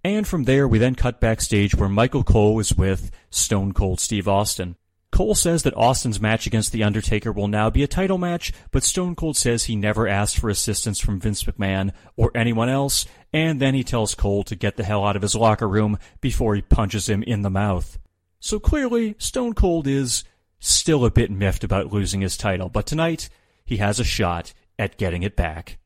[0.03, 4.27] And from there, we then cut backstage where Michael Cole is with Stone Cold Steve
[4.27, 4.75] Austin.
[5.11, 8.83] Cole says that Austin's match against The Undertaker will now be a title match, but
[8.83, 13.59] Stone Cold says he never asked for assistance from Vince McMahon or anyone else, and
[13.59, 16.61] then he tells Cole to get the hell out of his locker room before he
[16.61, 17.97] punches him in the mouth.
[18.39, 20.23] So clearly, Stone Cold is
[20.59, 23.29] still a bit miffed about losing his title, but tonight,
[23.65, 25.77] he has a shot at getting it back.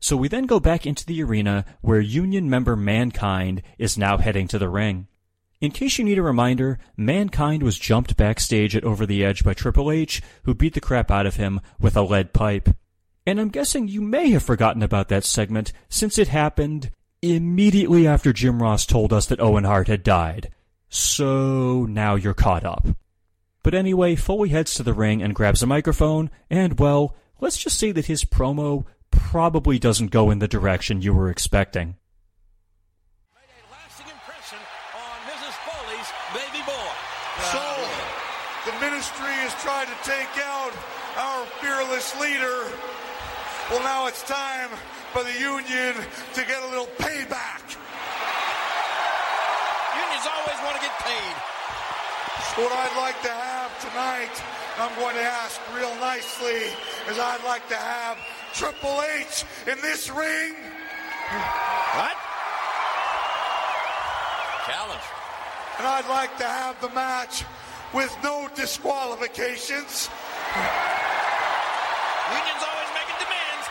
[0.00, 4.48] So we then go back into the arena where Union member Mankind is now heading
[4.48, 5.08] to the ring.
[5.60, 9.52] In case you need a reminder, Mankind was jumped backstage at Over the Edge by
[9.52, 12.70] Triple H, who beat the crap out of him with a lead pipe.
[13.26, 18.32] And I'm guessing you may have forgotten about that segment since it happened immediately after
[18.32, 20.50] Jim Ross told us that Owen Hart had died.
[20.88, 22.86] So now you're caught up.
[23.62, 27.78] But anyway, Foley heads to the ring and grabs a microphone, and well, let's just
[27.78, 31.96] say that his promo probably doesn't go in the direction you were expecting.
[33.36, 34.58] Made a lasting impression
[34.96, 35.54] on Mrs.
[35.68, 36.92] Foley's baby boy.
[37.52, 37.64] So,
[38.64, 40.72] the ministry has tried to take out
[41.20, 42.64] our fearless leader.
[43.68, 44.70] Well, now it's time
[45.12, 45.94] for the union
[46.34, 47.76] to get a little payback.
[50.00, 51.59] Unions always want to get paid.
[52.40, 54.32] What I'd like to have tonight,
[54.78, 56.72] I'm going to ask real nicely,
[57.08, 58.16] is I'd like to have
[58.54, 60.56] Triple H in this ring.
[61.94, 62.16] What?
[64.66, 65.04] Challenge.
[65.78, 67.44] And I'd like to have the match
[67.92, 70.08] with no disqualifications.
[72.32, 73.68] Unions always making demands.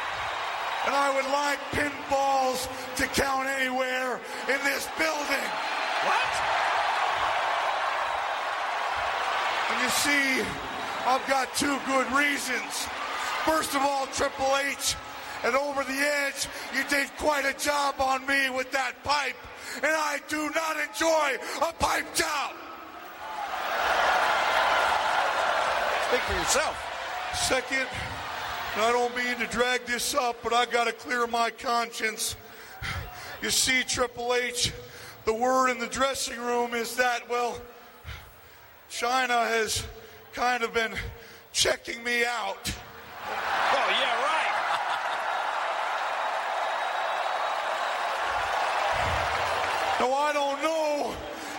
[0.85, 5.49] And I would like pinfalls to count anywhere in this building.
[6.05, 6.68] What?
[9.69, 10.41] And you see,
[11.05, 12.87] I've got two good reasons.
[13.45, 14.95] First of all, Triple H,
[15.43, 19.35] and over the edge, you did quite a job on me with that pipe,
[19.77, 22.53] and I do not enjoy a pipe job.
[26.09, 26.85] Speak for yourself.
[27.35, 27.87] Second,
[28.75, 32.35] and I don't mean to drag this up, but I got to clear my conscience.
[33.41, 34.73] You see, Triple H,
[35.25, 37.61] the word in the dressing room is that, well,
[38.89, 39.83] Chyna has
[40.33, 40.93] kind of been
[41.53, 42.73] checking me out.
[43.25, 44.45] Oh, yeah, right.
[49.99, 51.13] Now, I don't know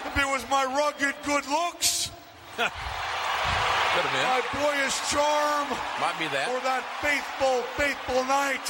[0.06, 2.10] if it was my rugged good looks,
[2.56, 4.24] Could have been.
[4.24, 5.68] my boyish charm,
[6.00, 6.48] Might be that.
[6.48, 8.66] or that faithful, faithful night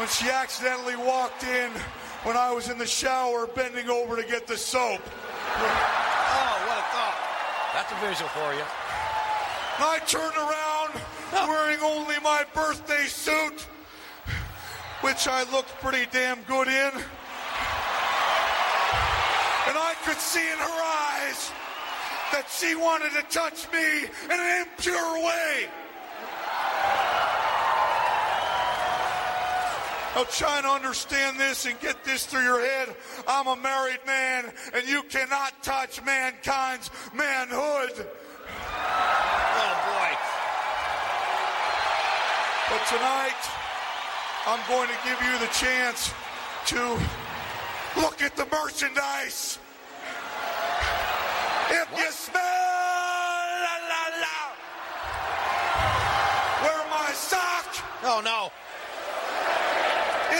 [0.00, 1.70] when she accidentally walked in
[2.24, 5.02] when I was in the shower bending over to get the soap.
[5.04, 5.76] Oh, what a
[6.32, 6.53] thought.
[7.74, 8.60] That's a visual for you.
[8.60, 10.94] And I turned around
[11.32, 11.48] oh.
[11.48, 13.66] wearing only my birthday suit,
[15.00, 16.92] which I looked pretty damn good in.
[19.66, 20.82] And I could see in her
[21.18, 21.50] eyes
[22.30, 25.66] that she wanted to touch me in an impure way.
[30.14, 32.94] Now, trying to understand this and get this through your head.
[33.26, 38.06] I'm a married man, and you cannot touch mankind's manhood.
[39.56, 40.10] Oh, boy.
[42.70, 43.42] But tonight,
[44.46, 46.12] I'm going to give you the chance
[46.66, 46.98] to
[48.00, 49.58] look at the merchandise.
[51.70, 52.42] If you smell
[53.64, 54.38] la la la,
[56.62, 57.64] where my sock
[58.06, 58.52] Oh, no.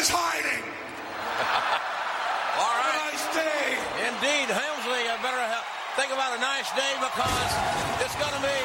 [0.04, 0.60] Is hiding.
[2.60, 3.72] All Have a nice day.
[4.04, 5.64] Indeed, Helmsley, I better ha-
[5.96, 7.50] think about a nice day because
[8.04, 8.60] it's going to be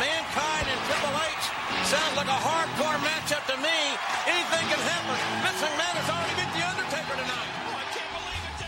[0.00, 1.44] Mankind and Triple H.
[1.84, 3.76] Sounds like a hardcore matchup to me.
[4.24, 5.20] Anything can happen.
[5.44, 7.52] Vince McMahon has already beat The Undertaker tonight.
[7.68, 8.64] Oh, I can't believe it,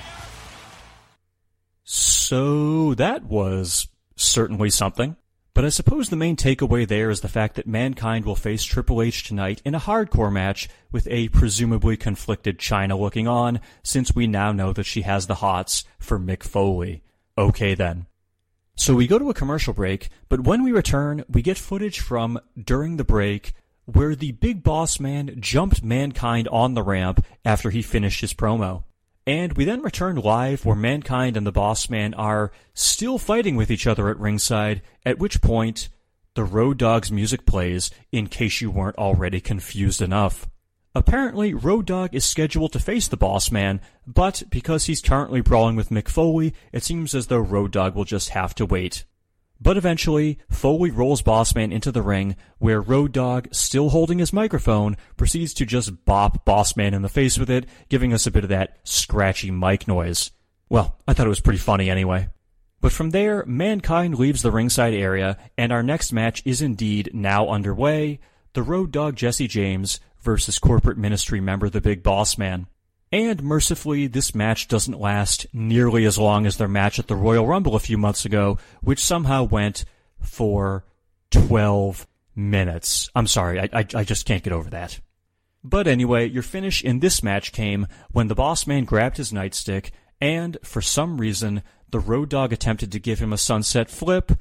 [1.89, 3.89] So that was
[4.21, 5.17] certainly something.
[5.53, 9.03] But I suppose the main takeaway there is the fact that Mankind will face Triple
[9.03, 14.27] H tonight in a hardcore match with a presumably conflicted Chyna looking on, since we
[14.27, 17.03] now know that she has the hots for Mick Foley.
[17.37, 18.07] Okay then.
[18.77, 22.39] So we go to a commercial break, but when we return, we get footage from
[22.57, 23.53] during the break
[23.85, 28.85] where the big boss man jumped Mankind on the ramp after he finished his promo.
[29.31, 33.71] And we then return live where Mankind and the Boss Man are still fighting with
[33.71, 35.89] each other at ringside, at which point
[36.35, 40.51] the Road Dogg's music plays in case you weren't already confused enough.
[40.97, 45.77] Apparently, Road Dogg is scheduled to face the Boss Man, but because he's currently brawling
[45.77, 49.05] with Mick Foley, it seems as though Road Dogg will just have to wait.
[49.61, 54.97] But eventually, Foley rolls Bossman into the ring, where Road Dogg, still holding his microphone,
[55.19, 58.49] proceeds to just bop Bossman in the face with it, giving us a bit of
[58.51, 60.31] that scratchy mic noise.
[60.71, 62.29] Well, I thought it was pretty funny anyway.
[62.81, 67.49] But from there, Mankind leaves the ringside area, and our next match is indeed now
[67.49, 68.21] underway
[68.55, 72.67] the Road Dogg Jesse James versus corporate ministry member the Big Boss Man.
[73.13, 77.47] And mercifully, this match doesn't last nearly as long as their match at the Royal
[77.47, 79.85] Rumble a few months ago, which somehow went
[80.21, 80.85] for
[81.33, 82.07] 12
[82.37, 83.11] minutes.
[83.15, 85.01] I'm sorry, I, I, I just can't get over that.
[85.65, 89.91] But anyway, your finish in this match came when the boss man grabbed his nightstick,
[90.21, 94.33] and for some reason, the Road Dogg attempted to give him a sunset flip.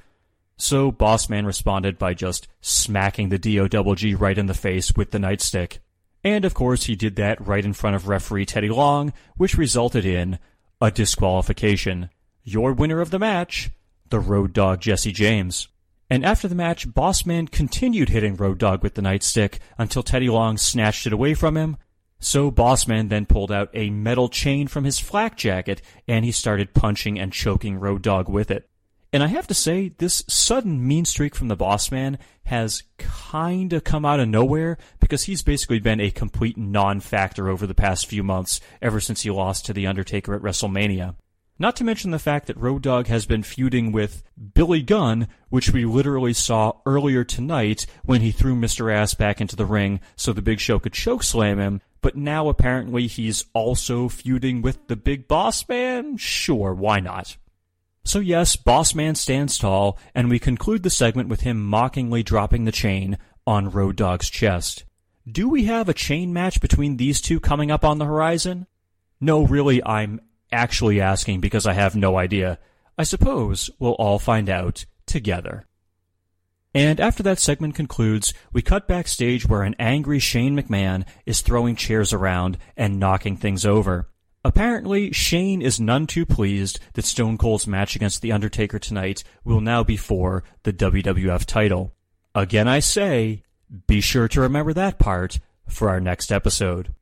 [0.57, 5.17] So Boss Man responded by just smacking the DOWG right in the face with the
[5.17, 5.79] nightstick.
[6.23, 10.05] And of course, he did that right in front of referee Teddy Long, which resulted
[10.05, 10.39] in
[10.81, 12.09] a disqualification.
[12.43, 13.69] Your winner of the match,
[14.09, 15.67] the Road Dogg Jesse James.
[16.09, 20.57] And after the match, Bossman continued hitting Road Dogg with the nightstick until Teddy Long
[20.57, 21.77] snatched it away from him.
[22.19, 26.73] So Bossman then pulled out a metal chain from his flak jacket and he started
[26.73, 28.68] punching and choking Road Dogg with it.
[29.11, 32.83] And I have to say, this sudden mean streak from the boss man has
[33.31, 38.05] kinda come out of nowhere because he's basically been a complete non-factor over the past
[38.05, 41.15] few months, ever since he lost to The Undertaker at WrestleMania.
[41.61, 45.73] Not to mention the fact that Road Dogg has been feuding with Billy Gunn, which
[45.73, 48.93] we literally saw earlier tonight when he threw Mr.
[48.93, 53.07] Ass back into the ring so the Big Show could chokeslam him, but now apparently
[53.07, 56.15] he's also feuding with the Big Boss Man?
[56.15, 57.35] Sure, why not?
[58.09, 62.65] So yes, Boss Man stands tall, and we conclude the segment with him mockingly dropping
[62.65, 64.83] the chain on Road Dogg's chest.
[65.31, 68.65] Do we have a chain match between these two coming up on the horizon?
[69.21, 72.57] No, really, I'm actually asking because I have no idea.
[72.97, 75.67] I suppose we'll all find out together.
[76.73, 81.75] And after that segment concludes, we cut backstage where an angry Shane McMahon is throwing
[81.75, 84.09] chairs around and knocking things over.
[84.43, 89.59] Apparently, Shane is none too pleased that Stone Cold's match against The Undertaker tonight will
[89.59, 91.93] now be for the WWF title.
[92.33, 93.43] Again, I say,
[93.87, 96.93] be sure to remember that part for our next episode.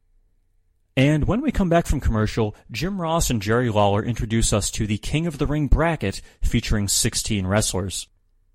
[0.95, 4.87] And when we come back from commercial, Jim Ross and Jerry Lawler introduce us to
[4.87, 8.07] the King of the Ring bracket featuring 16 wrestlers.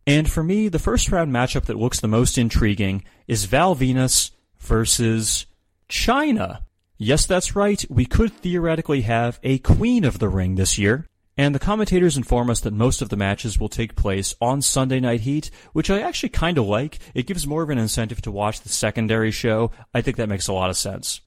[0.09, 4.33] And for me, the first round matchup that looks the most intriguing is Val Venis
[4.59, 5.47] versus
[5.89, 6.63] Chyna.
[6.99, 7.85] Yes, that's right.
[7.91, 11.07] We could theoretically have a Queen of the Ring this year.
[11.37, 15.01] And the commentators inform us that most of the matches will take place on Sunday
[15.01, 16.99] Night Heat, which I actually kind of like.
[17.15, 19.71] It gives more of an incentive to watch the secondary show.
[19.95, 21.23] I think that makes a lot of sense.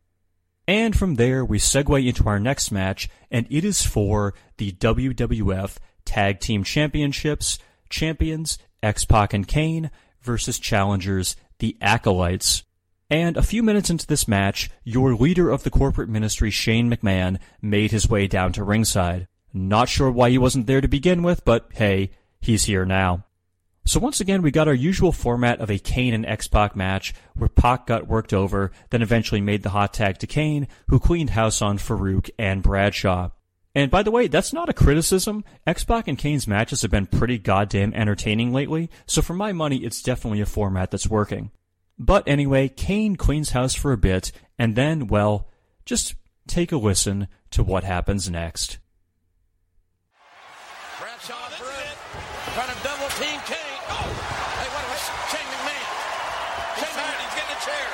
[0.67, 5.77] And from there, we segue into our next match, and it is for the WWF
[6.05, 7.59] Tag Team Championships,
[7.89, 9.89] champions X-Pac and Kane
[10.21, 12.63] versus challengers the Acolytes.
[13.09, 17.39] And a few minutes into this match, your leader of the corporate ministry, Shane McMahon,
[17.61, 19.27] made his way down to ringside.
[19.53, 23.25] Not sure why he wasn't there to begin with, but hey, he's here now.
[23.85, 27.47] So once again, we got our usual format of a Kane and X-Pac match, where
[27.47, 31.61] Pac got worked over, then eventually made the hot tag to Kane, who cleaned house
[31.61, 33.29] on Farouk and Bradshaw.
[33.75, 35.43] And by the way, that's not a criticism.
[35.67, 40.01] X-Pac and Kane's matches have been pretty goddamn entertaining lately, so for my money, it's
[40.01, 41.51] definitely a format that's working.
[41.97, 45.47] But anyway, Kane cleans house for a bit, and then, well,
[45.85, 46.15] just
[46.47, 48.79] take a listen to what happens next.
[50.99, 51.71] Bradshaw through.
[52.51, 53.79] Trying to double team Kane.
[53.87, 54.11] Oh!
[54.59, 55.87] Hey, what was Shane McMahon?
[56.83, 57.89] Shane McMahon, he's getting a chair.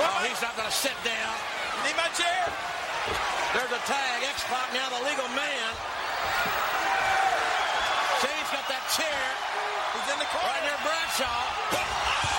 [0.00, 1.34] Oh, he's not going to sit down.
[1.84, 2.42] Need my chair?
[3.52, 4.16] There's a tag.
[4.32, 5.70] X-Pac now the legal man.
[8.24, 9.24] Shane's got that chair.
[9.92, 10.46] He's in the corner.
[10.46, 11.28] Right near Bradshaw.
[11.76, 12.29] Oh,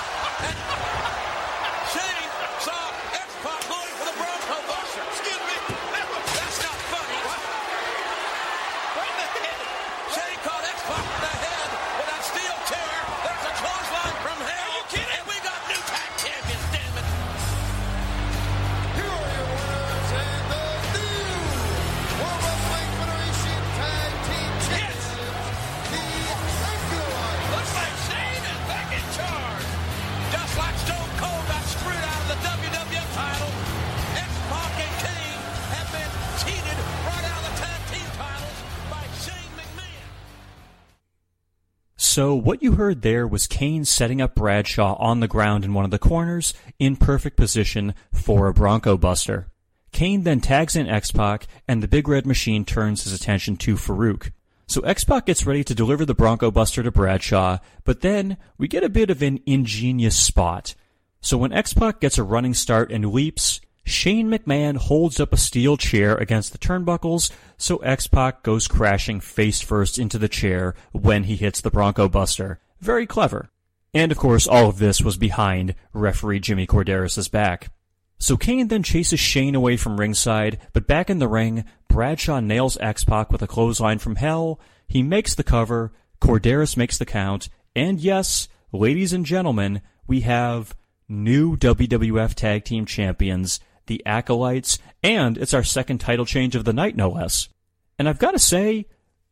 [42.12, 45.86] So what you heard there was Kane setting up Bradshaw on the ground in one
[45.86, 49.48] of the corners in perfect position for a Bronco Buster.
[49.94, 54.34] Kane then tags in X-Pac and the Big Red Machine turns his attention to Farouk.
[54.68, 58.84] So X-Pac gets ready to deliver the Bronco Buster to Bradshaw, but then we get
[58.84, 60.76] a bit of an ingenious spot.
[61.22, 65.76] So when X-Pac gets a running start and leaps, Shane McMahon holds up a steel
[65.78, 71.36] chair against the turnbuckles, so X-Pac goes crashing face first into the chair when he
[71.36, 72.60] hits the Bronco Buster.
[72.80, 73.50] Very clever.
[73.94, 77.72] And of course, all of this was behind referee Jimmy Korderas' back.
[78.18, 82.78] So Kane then chases Shane away from ringside, but back in the ring, Bradshaw nails
[82.80, 88.00] X-Pac with a clothesline from hell, he makes the cover, Korderas makes the count, and
[88.00, 90.76] yes, ladies and gentlemen, we have
[91.10, 96.74] new WWF Tag Team Champions, the Acolytes, and it's our second title change of the
[96.74, 97.50] night, no less.
[97.98, 98.86] And I've got to say,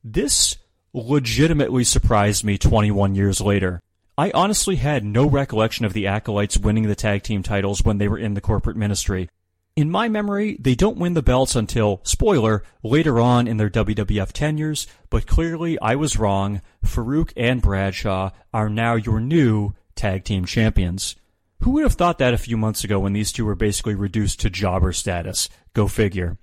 [0.03, 0.57] this
[0.93, 3.81] legitimately surprised me 21 years later.
[4.17, 8.07] I honestly had no recollection of the Acolytes winning the tag team titles when they
[8.07, 9.29] were in the corporate ministry.
[9.75, 14.33] In my memory, they don't win the belts until, spoiler, later on in their WWF
[14.33, 16.61] tenures, but clearly I was wrong.
[16.85, 21.15] Farouk and Bradshaw are now your new tag team champions.
[21.61, 24.39] Who would have thought that a few months ago when these two were basically reduced
[24.41, 25.49] to jobber status?
[25.73, 26.37] Go figure.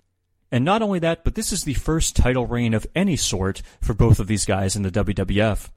[0.52, 3.94] And not only that, but this is the first title reign of any sort for
[3.94, 5.70] both of these guys in the WWF.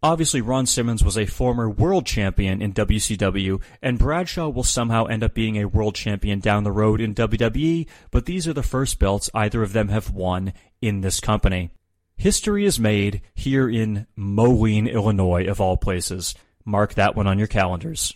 [0.00, 5.24] Obviously, Ron Simmons was a former world champion in WCW, and Bradshaw will somehow end
[5.24, 8.98] up being a world champion down the road in WWE, but these are the first
[8.98, 11.70] belts either of them have won in this company.
[12.16, 16.34] History is made here in Moline, Illinois, of all places.
[16.64, 18.14] Mark that one on your calendars.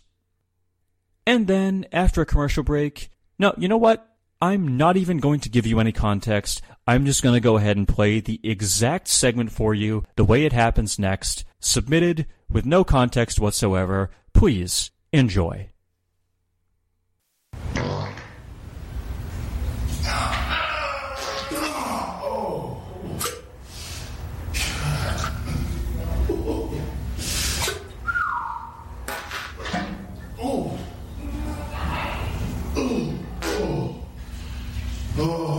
[1.29, 4.17] And then, after a commercial break, no, you know what?
[4.41, 6.63] I'm not even going to give you any context.
[6.87, 10.47] I'm just going to go ahead and play the exact segment for you, the way
[10.47, 14.11] it happens next, submitted with no context whatsoever.
[14.33, 15.69] Please enjoy.
[35.21, 35.58] Oh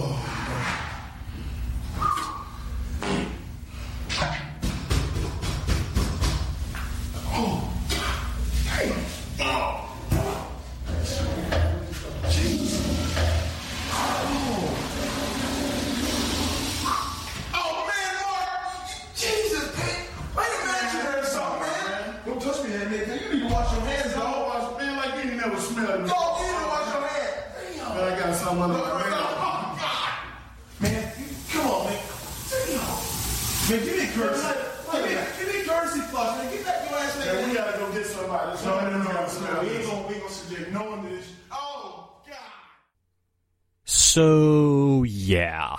[38.58, 39.62] Somebody no, no, no, no.
[39.62, 40.16] We ain't gonna, we
[40.72, 41.34] gonna this.
[41.52, 42.38] Oh, God.
[43.86, 45.76] So, yeah.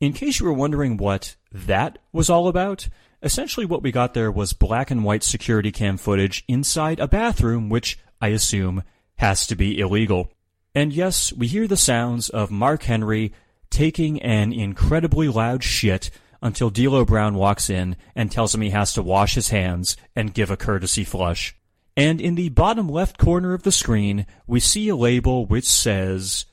[0.00, 2.88] In case you were wondering what that was all about,
[3.22, 7.68] essentially what we got there was black and white security cam footage inside a bathroom,
[7.68, 8.82] which I assume
[9.16, 10.30] has to be illegal.
[10.74, 13.32] And yes, we hear the sounds of Mark Henry
[13.70, 18.92] taking an incredibly loud shit until D'Lo Brown walks in and tells him he has
[18.94, 21.54] to wash his hands and give a courtesy flush.
[21.96, 26.46] And in the bottom left corner of the screen, we see a label which says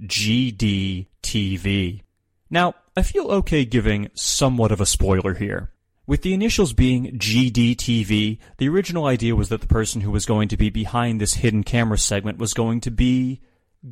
[0.00, 1.06] GDTV.
[2.50, 5.70] Now, I feel okay giving somewhat of a spoiler here.
[6.06, 10.48] With the initials being GDTV, the original idea was that the person who was going
[10.48, 13.40] to be behind this hidden camera segment was going to be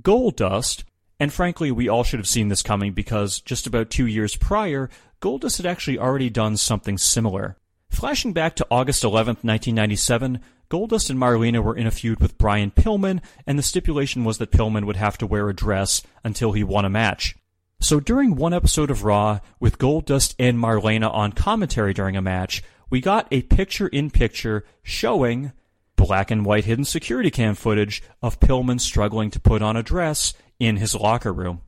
[0.02, 0.84] Goldust,
[1.18, 4.90] and frankly, we all should have seen this coming because just about two years prior,
[5.22, 7.56] Goldust had actually already done something similar.
[7.90, 10.40] Flashing back to August 11th, 1997,
[10.70, 14.52] Goldust and Marlena were in a feud with Brian Pillman, and the stipulation was that
[14.52, 17.34] Pillman would have to wear a dress until he won a match.
[17.80, 22.62] So during one episode of Raw, with Goldust and Marlena on commentary during a match,
[22.88, 25.52] we got a picture-in-picture showing
[25.96, 30.34] black and white hidden security cam footage of Pillman struggling to put on a dress
[30.60, 31.62] in his locker room.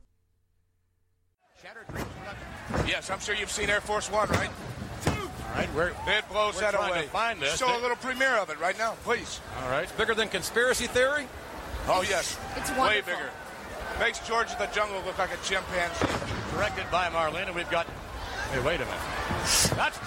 [2.87, 4.49] Yes, I'm sure you've seen Air Force One, right?
[5.53, 7.01] All right, we're, It blows we're that trying away.
[7.03, 7.57] to find this.
[7.59, 9.39] Show a little premiere of it right now, please.
[9.61, 11.27] All right, it's bigger than conspiracy theory.
[11.87, 13.29] Oh yes, It's way bigger.
[13.99, 16.07] Makes George of the Jungle look like a chimpanzee.
[16.55, 17.85] Directed by Marlena, and We've got.
[18.51, 18.99] Hey, wait a minute.
[19.75, 19.99] That's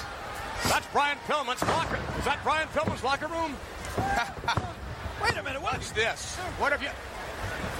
[0.68, 1.98] that's Brian Pillman's locker.
[2.18, 3.54] Is that Brian Pillman's locker room?
[5.22, 5.62] wait a minute.
[5.62, 6.36] What's this?
[6.58, 6.88] What have you?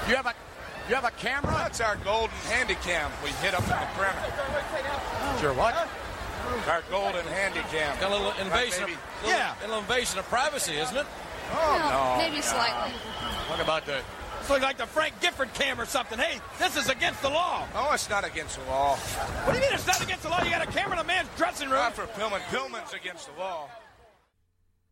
[0.09, 0.35] You have a
[0.89, 1.53] you have a camera?
[1.53, 5.41] That's our golden handy cam we hit up in the perimeter.
[5.41, 5.53] Sure.
[5.55, 5.89] What?
[6.69, 7.97] Our golden handy jam.
[8.01, 8.81] Got a little invasion.
[8.83, 8.93] Maybe.
[8.95, 9.55] Of, little, Yeah.
[9.59, 11.07] a little invasion of privacy, isn't it?
[11.53, 12.23] Oh, no.
[12.23, 12.93] maybe slightly.
[13.49, 14.01] What about the?
[14.41, 16.19] It's like, like the Frank Gifford cam or something.
[16.19, 17.67] Hey, this is against the law.
[17.75, 18.97] Oh, it's not against the law.
[18.97, 20.43] What do you mean it's not against the law?
[20.43, 21.79] You got a camera in a man's dressing room.
[21.79, 22.41] Not for Pillman.
[22.51, 23.69] Pillman's against the law.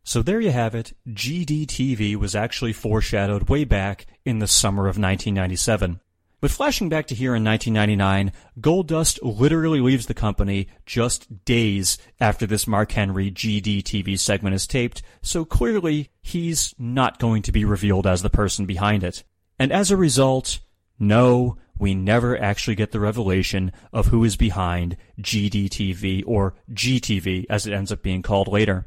[0.02, 0.92] So there you have it.
[1.08, 6.00] GDTV was actually foreshadowed way back in the summer of 1997.
[6.44, 8.30] But flashing back to here in 1999,
[8.60, 15.00] Goldust literally leaves the company just days after this Mark Henry GDTV segment is taped,
[15.22, 19.24] so clearly he's not going to be revealed as the person behind it.
[19.58, 20.58] And as a result,
[20.98, 27.66] no, we never actually get the revelation of who is behind GDTV or GTV as
[27.66, 28.86] it ends up being called later.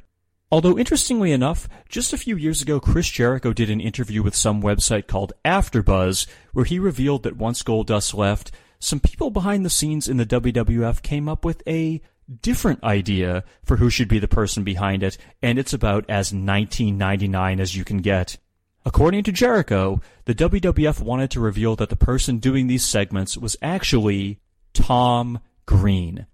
[0.49, 4.61] Although interestingly enough, just a few years ago, Chris Jericho did an interview with some
[4.61, 10.07] website called AfterBuzz, where he revealed that once Goldust left, some people behind the scenes
[10.07, 12.01] in the WWF came up with a
[12.41, 17.59] different idea for who should be the person behind it, and it's about as 1999
[17.59, 18.37] as you can get.
[18.85, 23.57] According to Jericho, the WWF wanted to reveal that the person doing these segments was
[23.61, 24.39] actually
[24.73, 26.25] Tom Green.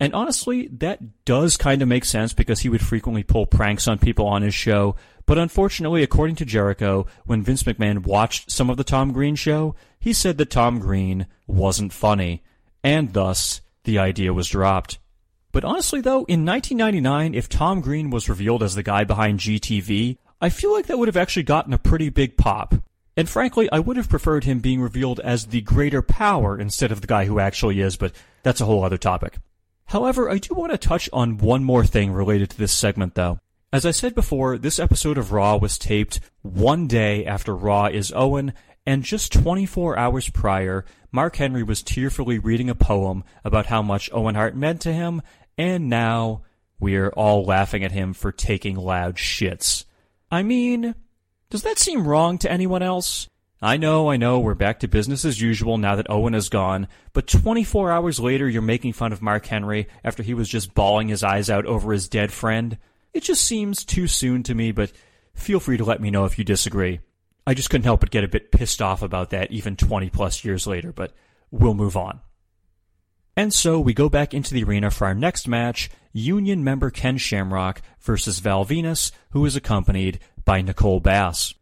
[0.00, 3.98] And honestly, that does kind of make sense because he would frequently pull pranks on
[3.98, 4.96] people on his show.
[5.26, 9.76] But unfortunately, according to Jericho, when Vince McMahon watched some of the Tom Green show,
[9.98, 12.42] he said that Tom Green wasn't funny.
[12.82, 14.98] And thus, the idea was dropped.
[15.52, 20.16] But honestly though, in 1999, if Tom Green was revealed as the guy behind GTV,
[20.40, 22.74] I feel like that would have actually gotten a pretty big pop.
[23.16, 27.02] And frankly, I would have preferred him being revealed as the greater power instead of
[27.02, 29.36] the guy who actually is, but that's a whole other topic.
[29.90, 33.40] However, I do want to touch on one more thing related to this segment though.
[33.72, 38.12] As I said before, this episode of Raw was taped one day after Raw is
[38.14, 38.52] Owen,
[38.86, 44.08] and just 24 hours prior, Mark Henry was tearfully reading a poem about how much
[44.12, 45.22] Owen Hart meant to him,
[45.58, 46.42] and now
[46.78, 49.86] we're all laughing at him for taking loud shits.
[50.30, 50.94] I mean,
[51.50, 53.28] does that seem wrong to anyone else?
[53.62, 56.88] I know, I know, we're back to business as usual now that Owen is gone,
[57.12, 61.08] but 24 hours later you're making fun of Mark Henry after he was just bawling
[61.08, 62.78] his eyes out over his dead friend.
[63.12, 64.92] It just seems too soon to me, but
[65.34, 67.00] feel free to let me know if you disagree.
[67.46, 70.42] I just couldn't help but get a bit pissed off about that even 20 plus
[70.42, 71.12] years later, but
[71.50, 72.20] we'll move on.
[73.36, 77.18] And so we go back into the arena for our next match, Union member Ken
[77.18, 81.52] Shamrock versus Val Venis, who is accompanied by Nicole Bass.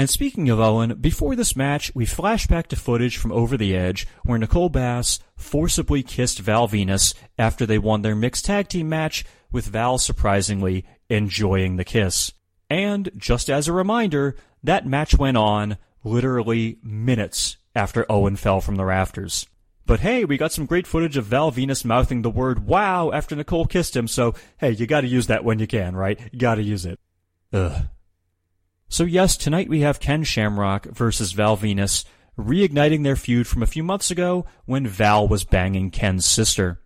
[0.00, 3.76] And speaking of Owen, before this match, we flash back to footage from Over the
[3.76, 8.88] Edge where Nicole Bass forcibly kissed Val Venis after they won their mixed tag team
[8.88, 12.32] match, with Val surprisingly enjoying the kiss.
[12.70, 18.76] And just as a reminder, that match went on literally minutes after Owen fell from
[18.76, 19.46] the rafters.
[19.84, 23.36] But hey, we got some great footage of Val Venis mouthing the word wow after
[23.36, 26.18] Nicole kissed him, so hey, you gotta use that when you can, right?
[26.32, 26.98] You gotta use it.
[27.52, 27.82] Ugh.
[28.92, 32.04] So yes, tonight we have Ken Shamrock versus Val Venis,
[32.36, 36.80] reigniting their feud from a few months ago when Val was banging Ken's sister.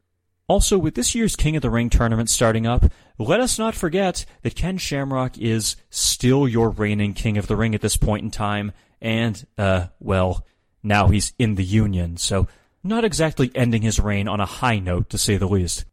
[0.46, 2.84] Also, with this year's King of the Ring tournament starting up,
[3.16, 7.74] let us not forget that Ken Shamrock is still your reigning King of the Ring
[7.74, 10.44] at this point in time, and, uh, well,
[10.82, 12.46] now he's in the Union, so
[12.82, 15.86] not exactly ending his reign on a high note, to say the least.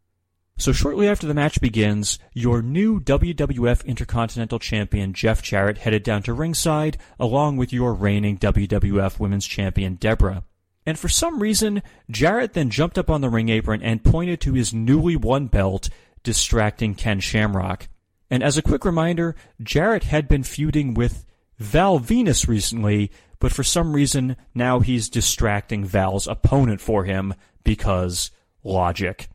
[0.62, 6.22] So shortly after the match begins, your new WWF Intercontinental Champion Jeff Jarrett headed down
[6.22, 10.43] to ringside, along with your reigning WWF Women's Champion Debra.
[10.86, 11.82] And for some reason,
[12.12, 15.89] Jarrett then jumped up on the ring apron and pointed to his newly won belt,
[16.22, 17.88] distracting Ken Shamrock.
[18.30, 21.26] And as a quick reminder, Jarrett had been feuding with
[21.57, 23.09] Val Venis recently,
[23.39, 27.34] but for some reason now he's distracting Val's opponent for him
[27.64, 28.30] because
[28.64, 29.28] logic.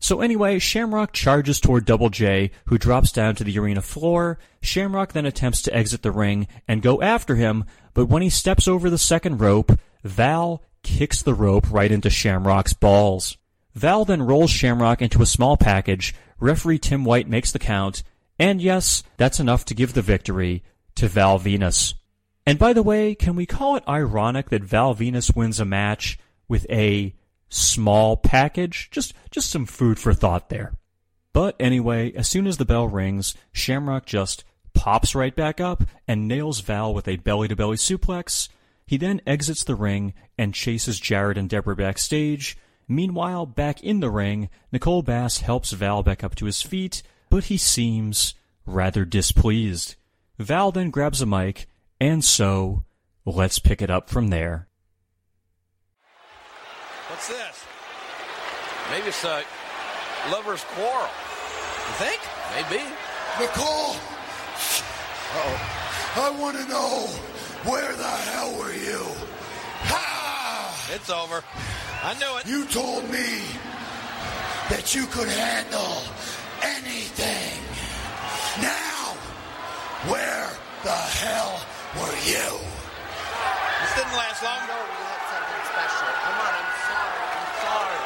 [0.00, 4.38] So anyway, Shamrock charges toward Double J, who drops down to the arena floor.
[4.60, 8.68] Shamrock then attempts to exit the ring and go after him, but when he steps
[8.68, 9.72] over the second rope,
[10.04, 13.36] Val kicks the rope right into Shamrock's balls.
[13.74, 16.14] Val then rolls Shamrock into a small package.
[16.38, 18.02] Referee Tim White makes the count,
[18.38, 20.62] and yes, that's enough to give the victory
[20.94, 21.94] to Val Venis.
[22.46, 26.18] And by the way, can we call it ironic that Val Venis wins a match
[26.48, 27.14] with a
[27.48, 28.88] small package?
[28.90, 30.74] Just just some food for thought there.
[31.32, 34.44] But anyway, as soon as the bell rings, Shamrock just
[34.74, 38.48] pops right back up and nails Val with a belly to belly suplex.
[38.86, 42.56] He then exits the ring and chases Jarrett and Debra backstage.
[42.88, 47.44] Meanwhile, back in the ring, Nicole Bass helps Val back up to his feet, but
[47.44, 48.34] he seems
[48.64, 49.96] rather displeased.
[50.38, 51.66] Val then grabs a mic,
[52.00, 52.84] and so
[53.26, 54.68] let's pick it up from there.
[57.18, 57.64] What's this?
[58.92, 59.42] Maybe it's a
[60.30, 61.08] lovers' quarrel.
[61.88, 62.20] You think?
[62.54, 62.84] Maybe.
[63.40, 63.96] Nicole!
[65.34, 67.08] Oh I want to know
[67.68, 69.02] where the hell were you?
[69.90, 70.92] Ha!
[70.94, 71.42] It's over.
[72.04, 72.46] I knew it.
[72.46, 73.42] You told me
[74.70, 75.98] that you could handle
[76.62, 77.58] anything.
[78.62, 79.18] Now,
[80.06, 80.52] where
[80.84, 81.66] the hell
[81.98, 82.78] were you?
[83.78, 84.58] This didn't last long.
[84.66, 86.10] No, we had something special.
[86.10, 87.22] Come on, I'm sorry.
[87.30, 88.00] I'm sorry.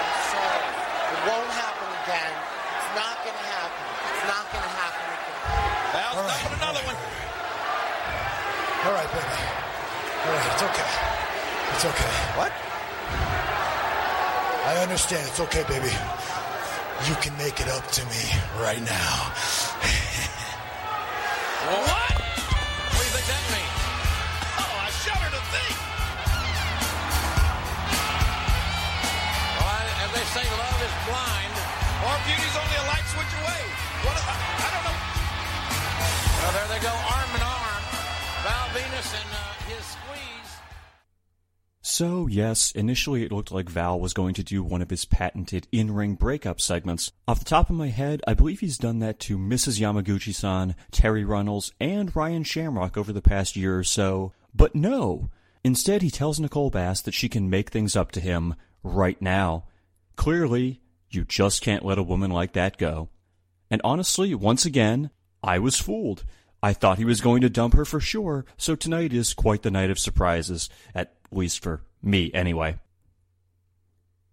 [0.00, 0.72] I'm sorry.
[1.12, 2.32] It won't happen again.
[2.32, 3.84] It's not gonna happen.
[4.08, 6.07] It's not gonna happen again.
[6.18, 6.96] Val's dumping another one.
[8.86, 9.38] All right, baby.
[10.26, 10.90] All right, it's okay.
[11.74, 12.14] It's okay.
[12.34, 12.52] What?
[14.66, 15.22] I understand.
[15.28, 15.94] It's okay, baby.
[17.06, 18.22] You can make it up to me
[18.58, 19.32] right now.
[21.68, 21.84] What?
[21.84, 23.76] What do you think that means?
[24.56, 25.74] Oh, I shudder to think.
[29.52, 31.54] Well, I, as they say, love is blind,
[32.08, 33.62] or beauty's only a light switch away.
[34.00, 34.16] What?
[34.16, 34.32] I,
[34.64, 35.07] I don't know.
[36.40, 37.82] Well, there they go, arm in arm.
[38.42, 40.56] Val Venis and uh, his squeeze.
[41.80, 45.66] So, yes, initially it looked like Val was going to do one of his patented
[45.72, 47.12] in ring breakup segments.
[47.26, 49.80] Off the top of my head, I believe he's done that to Mrs.
[49.80, 54.32] Yamaguchi san, Terri Runnels, and Ryan Shamrock over the past year or so.
[54.54, 55.30] But no!
[55.64, 59.64] Instead, he tells Nicole Bass that she can make things up to him right now.
[60.16, 60.80] Clearly,
[61.10, 63.08] you just can't let a woman like that go.
[63.70, 65.10] And honestly, once again,
[65.42, 66.24] I was fooled.
[66.62, 69.70] I thought he was going to dump her for sure, so tonight is quite the
[69.70, 72.78] night of surprises, at least for me anyway.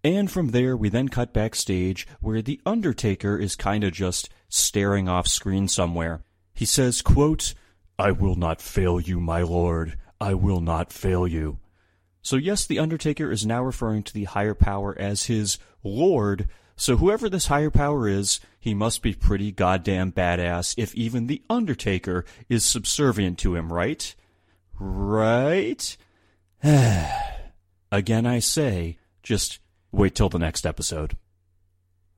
[0.03, 5.27] And from there, we then cut backstage where The Undertaker is kinda just staring off
[5.27, 6.23] screen somewhere.
[6.53, 7.53] He says, quote,
[7.97, 9.97] I will not fail you, my lord.
[10.19, 11.59] I will not fail you.
[12.21, 16.97] So yes, The Undertaker is now referring to the higher power as his lord, so
[16.97, 22.25] whoever this higher power is, he must be pretty goddamn badass if even The Undertaker
[22.49, 24.13] is subservient to him, right?
[24.77, 25.97] Right?
[27.91, 29.59] Again, I say, just
[29.91, 31.15] wait till the next episode.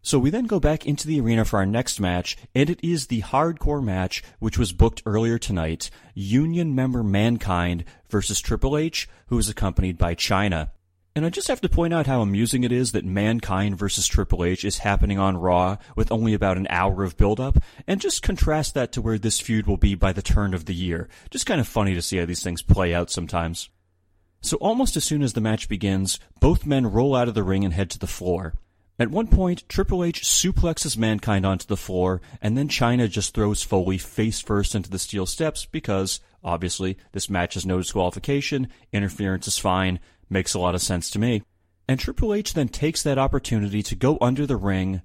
[0.01, 3.07] So we then go back into the arena for our next match, and it is
[3.07, 9.37] the hardcore match which was booked earlier tonight Union member Mankind versus Triple H, who
[9.37, 10.69] is accompanied by Chyna.
[11.17, 14.43] And I just have to point out how amusing it is that Mankind versus Triple
[14.43, 17.57] H is happening on Raw with only about an hour of build-up,
[17.87, 20.75] and just contrast that to where this feud will be by the turn of the
[20.75, 21.09] year.
[21.31, 23.69] Just kind of funny to see how these things play out sometimes.
[24.41, 27.65] So almost as soon as the match begins, both men roll out of the ring
[27.65, 28.53] and head to the floor.
[28.99, 33.63] At one point, Triple H suplexes Mankind onto the floor, and then Chyna just throws
[33.63, 39.47] Foley face first into the steel steps because, obviously, this match has no disqualification, interference
[39.47, 39.99] is fine,
[40.29, 41.43] makes a lot of sense to me.
[41.87, 45.01] And Triple H then takes that opportunity to go under the ring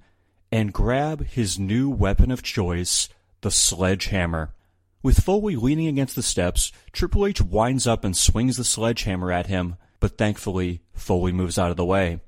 [0.51, 3.09] and grab his new weapon of choice,
[3.41, 4.55] the sledgehammer.
[5.03, 9.47] With Foley leaning against the steps, Triple H winds up and swings the sledgehammer at
[9.47, 12.21] him, but thankfully, Foley moves out of the way.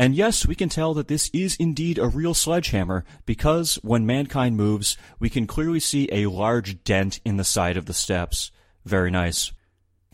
[0.00, 4.56] And yes, we can tell that this is indeed a real sledgehammer because when Mankind
[4.56, 8.52] moves, we can clearly see a large dent in the side of the steps.
[8.84, 9.52] Very nice.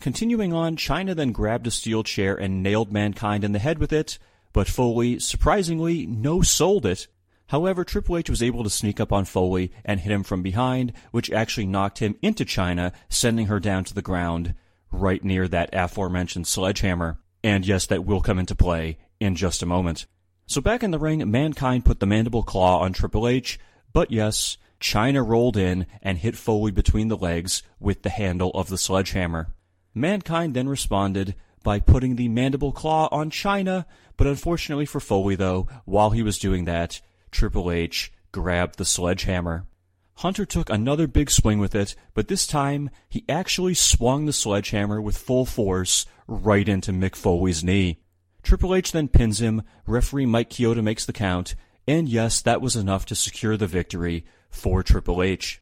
[0.01, 3.93] Continuing on, Chyna then grabbed a steel chair and nailed Mankind in the head with
[3.93, 4.19] it,
[4.53, 7.07] but Foley, surprisingly, no sold it.
[7.47, 10.93] However, Triple H was able to sneak up on Foley and hit him from behind,
[11.11, 14.55] which actually knocked him into Chyna, sending her down to the ground,
[14.91, 17.19] right near that aforementioned sledgehammer.
[17.43, 20.07] And yes, that will come into play in just a moment.
[20.47, 23.59] So back in the ring, Mankind put the mandible claw on Triple H,
[23.93, 28.69] but yes, Chyna rolled in and hit Foley between the legs with the handle of
[28.69, 29.47] the sledgehammer.
[29.95, 33.85] Mankind then responded by putting the mandible claw on Chyna,
[34.17, 36.99] but unfortunately for Foley though, while he was doing that,
[37.31, 39.65] Triple H grabbed the sledgehammer.
[40.19, 45.01] Hunter took another big swing with it, but this time he actually swung the sledgehammer
[45.01, 47.99] with full force right into Mick Foley's knee.
[48.43, 51.55] Triple H then pins him, referee Mike Chioda makes the count,
[51.87, 55.61] and yes, that was enough to secure the victory for Triple H.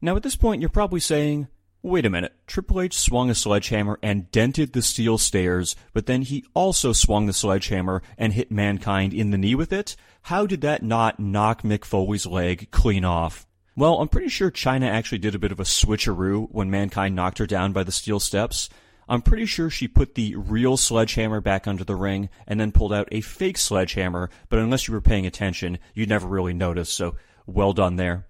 [0.00, 1.48] Now at this point you're probably saying,
[1.82, 6.22] wait a minute, Triple H swung a sledgehammer and dented the steel stairs, but then
[6.22, 9.96] he also swung the sledgehammer and hit Mankind in the knee with it?
[10.22, 13.46] How did that not knock Mick Foley's leg clean off?
[13.74, 17.38] Well, I'm pretty sure Chyna actually did a bit of a switcheroo when Mankind knocked
[17.38, 18.68] her down by the steel steps.
[19.08, 22.92] I'm pretty sure she put the real sledgehammer back under the ring and then pulled
[22.92, 27.16] out a fake sledgehammer, but unless you were paying attention, you'd never really notice, so
[27.46, 28.26] well done there.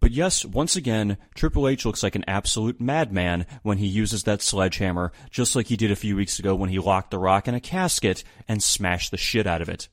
[0.00, 4.40] But yes, once again, Triple H looks like an absolute madman when he uses that
[4.40, 7.54] sledgehammer, just like he did a few weeks ago when he locked The Rock in
[7.54, 9.88] a casket and smashed the shit out of it.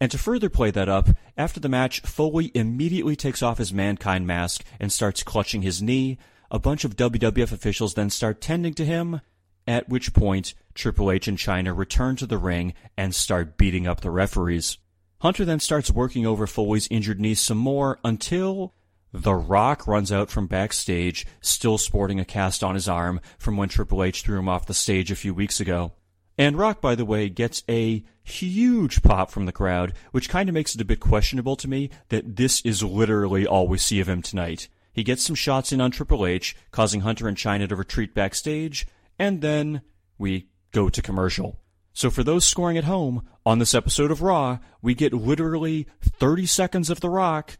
[0.00, 4.26] And to further play that up, after the match, Foley immediately takes off his mankind
[4.26, 6.18] mask and starts clutching his knee.
[6.50, 9.20] A bunch of WWF officials then start tending to him,
[9.64, 14.00] at which point Triple H and Chyna return to the ring and start beating up
[14.00, 14.78] the referees.
[15.20, 18.74] Hunter then starts working over Foley's injured knee some more until
[19.12, 23.68] The Rock runs out from backstage, still sporting a cast on his arm from when
[23.68, 25.92] Triple H threw him off the stage a few weeks ago.
[26.38, 30.54] And Rock, by the way, gets a huge pop from the crowd, which kind of
[30.54, 34.08] makes it a bit questionable to me that this is literally all we see of
[34.08, 34.68] him tonight.
[34.94, 38.86] He gets some shots in on Triple H, causing Hunter and Chyna to retreat backstage,
[39.18, 39.82] and then
[40.16, 41.58] we go to commercial.
[41.92, 46.46] So for those scoring at home, on this episode of Raw, we get literally 30
[46.46, 47.58] seconds of The Rock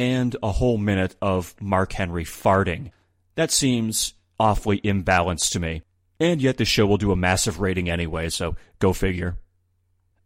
[0.00, 2.90] and a whole minute of Mark Henry farting.
[3.34, 5.82] That seems awfully imbalanced to me.
[6.18, 9.36] And yet the show will do a massive rating anyway, so go figure.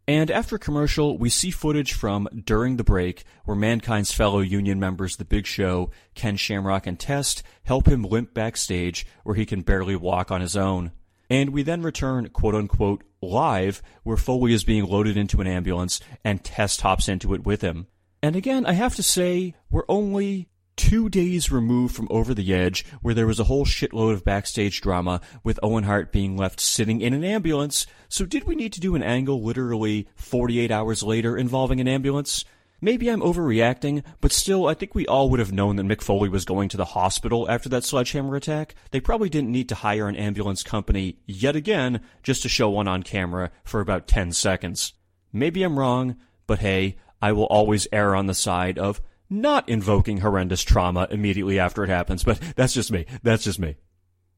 [0.06, 5.16] And after commercial, we see footage from during the break where Mankind's fellow Union members,
[5.16, 9.96] The Big Show, Ken Shamrock, and Test help him limp backstage where he can barely
[9.96, 10.92] walk on his own.
[11.28, 15.98] And we then return, quote unquote, live, where Foley is being loaded into an ambulance
[16.22, 17.88] and Test hops into it with him.
[18.24, 22.86] And again, I have to say, we're only two days removed from Over the Edge,
[23.02, 27.02] where there was a whole shitload of backstage drama with Owen Hart being left sitting
[27.02, 27.86] in an ambulance.
[28.08, 32.46] So did we need to do an angle literally 48 hours later involving an ambulance?
[32.80, 36.30] Maybe I'm overreacting, but still, I think we all would have known that Mick Foley
[36.30, 38.74] was going to the hospital after that sledgehammer attack.
[38.90, 42.88] They probably didn't need to hire an ambulance company yet again just to show one
[42.88, 44.94] on camera for about 10 seconds.
[45.30, 46.16] Maybe I'm wrong,
[46.46, 49.00] but hey, I will always err on the side of
[49.30, 53.06] not invoking horrendous trauma immediately after it happens, but that's just me.
[53.22, 53.76] That's just me.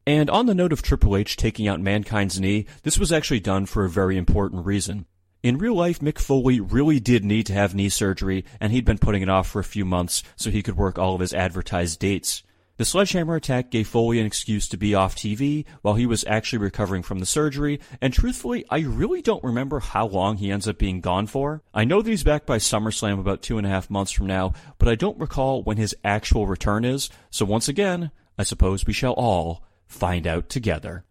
[0.06, 3.66] And on the note of Triple H taking out Mankind's knee, this was actually done
[3.66, 5.06] for a very important reason.
[5.42, 8.98] In real life, Mick Foley really did need to have knee surgery, and he'd been
[8.98, 11.98] putting it off for a few months so he could work all of his advertised
[11.98, 12.44] dates.
[12.78, 16.58] The sledgehammer attack gave Foley an excuse to be off TV while he was actually
[16.58, 20.76] recovering from the surgery, and truthfully, I really don't remember how long he ends up
[20.76, 21.62] being gone for.
[21.72, 24.52] I know that he's back by SummerSlam about two and a half months from now,
[24.76, 28.92] but I don't recall when his actual return is, so once again, I suppose we
[28.92, 31.06] shall all find out together.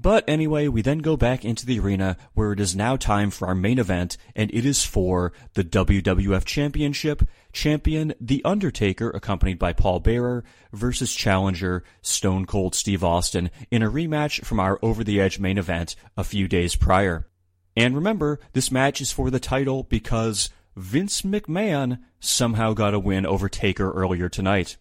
[0.00, 3.48] But anyway, we then go back into the arena where it is now time for
[3.48, 7.28] our main event, and it is for the WWF Championship.
[7.52, 13.90] Champion The Undertaker, accompanied by Paul Bearer, versus challenger Stone Cold Steve Austin in a
[13.90, 17.26] rematch from our Over the Edge main event a few days prior.
[17.76, 23.26] And remember, this match is for the title because Vince McMahon somehow got a win
[23.26, 24.76] over Taker earlier tonight.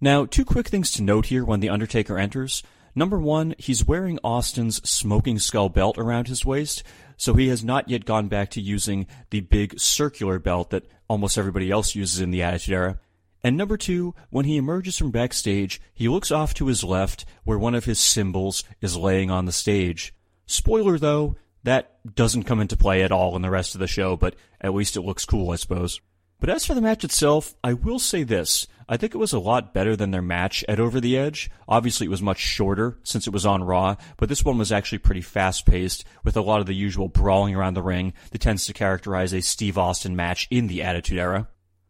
[0.00, 2.62] Now, two quick things to note here when The Undertaker enters.
[2.94, 6.82] Number one, he's wearing Austin's smoking skull belt around his waist,
[7.16, 11.36] so he has not yet gone back to using the big circular belt that almost
[11.36, 13.00] everybody else uses in the Attitude Era.
[13.42, 17.58] And number two, when he emerges from backstage, he looks off to his left where
[17.58, 20.14] one of his symbols is laying on the stage.
[20.46, 24.16] Spoiler though, that doesn't come into play at all in the rest of the show,
[24.16, 26.00] but at least it looks cool, I suppose.
[26.40, 28.66] But as for the match itself, I will say this.
[28.88, 31.50] I think it was a lot better than their match at Over the Edge.
[31.66, 34.98] Obviously, it was much shorter since it was on Raw, but this one was actually
[34.98, 38.66] pretty fast paced with a lot of the usual brawling around the ring that tends
[38.66, 41.48] to characterize a Steve Austin match in the Attitude Era.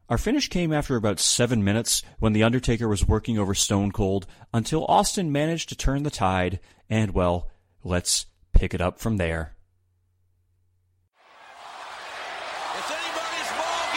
[0.09, 4.27] Our finish came after about seven minutes when The Undertaker was working over Stone Cold
[4.53, 7.51] until Austin managed to turn the tide, and well,
[7.83, 9.57] let's pick it up from there.
[12.77, 13.94] It's anybody's ball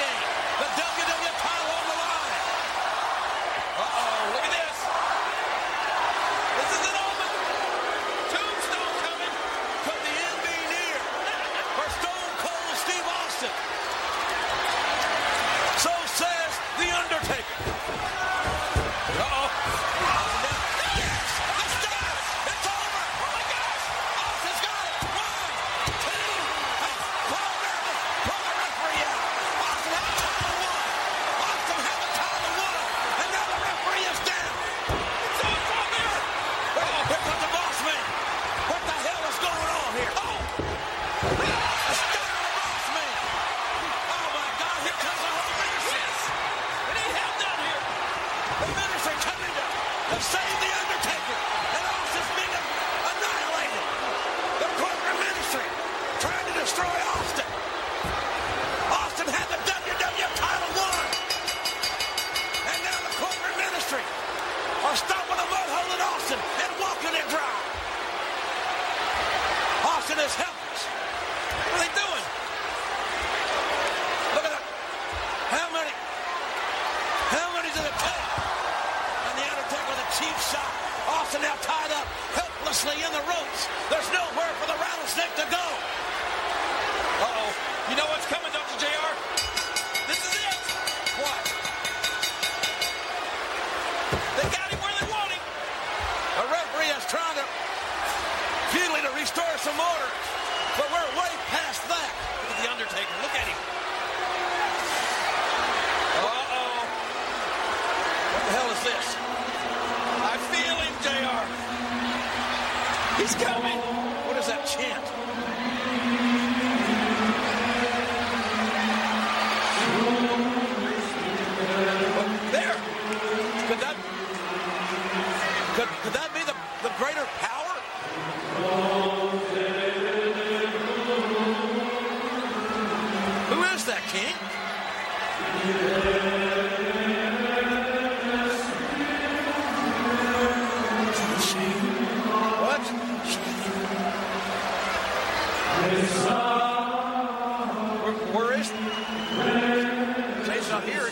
[150.78, 151.10] Not here.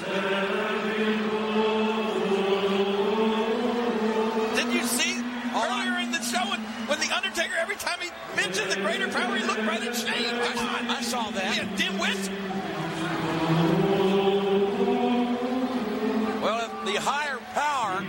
[4.56, 5.24] Did you see
[5.56, 9.36] earlier in the show when, when the Undertaker, every time he mentioned the greater power,
[9.36, 10.36] he looked right at Shane?
[10.36, 11.56] I, I saw that.
[11.58, 12.30] Yeah, dimwit.
[16.44, 18.04] Well, if the higher power,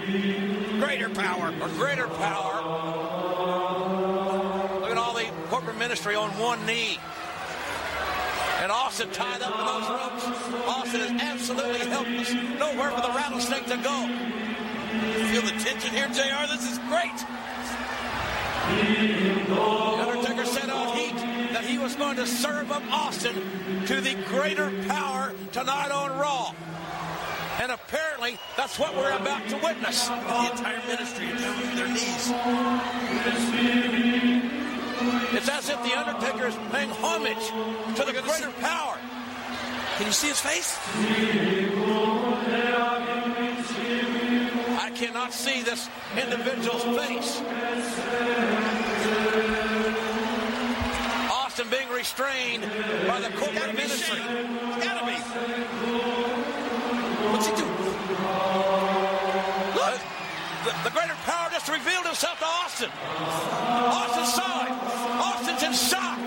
[0.79, 2.61] greater power, or greater power,
[4.81, 6.99] look at all the corporate ministry on one knee.
[8.97, 10.25] Austin tied up in those ropes.
[10.67, 12.33] Austin is absolutely helpless.
[12.33, 14.09] Nowhere for the rattlesnake to go.
[15.29, 16.47] Feel the tension here, JR?
[16.49, 17.13] This is great.
[19.49, 19.61] The
[20.01, 21.15] Undertaker said on Heat
[21.53, 23.35] that he was going to serve up Austin
[23.85, 26.55] to the greater power tonight on Raw.
[27.61, 30.09] And apparently, that's what we're about to witness.
[30.09, 30.15] The
[30.53, 32.33] entire ministry is down on their knees.
[35.33, 37.47] It's as if the Undertaker is paying homage
[37.97, 38.99] to the greater power.
[39.97, 40.79] Can you see his face?
[44.79, 47.41] I cannot see this individual's face.
[51.31, 52.63] Austin being restrained
[53.07, 54.19] by the corporate ministry.
[54.83, 55.17] Gotta be.
[57.33, 58.96] What's he doing?
[60.67, 62.91] The, the greater power just revealed himself to Austin.
[62.91, 64.73] Austin saw it.
[65.23, 66.19] Austin's in shock.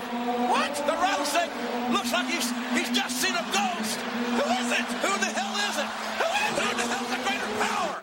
[0.48, 0.74] What?
[0.76, 1.50] The rattlesnake
[1.92, 4.00] looks like he's he's just seen a ghost.
[4.00, 4.86] Who is it?
[5.04, 5.90] Who the hell is it?
[6.16, 6.64] Who is it?
[6.64, 8.02] Who the hell's the greater power?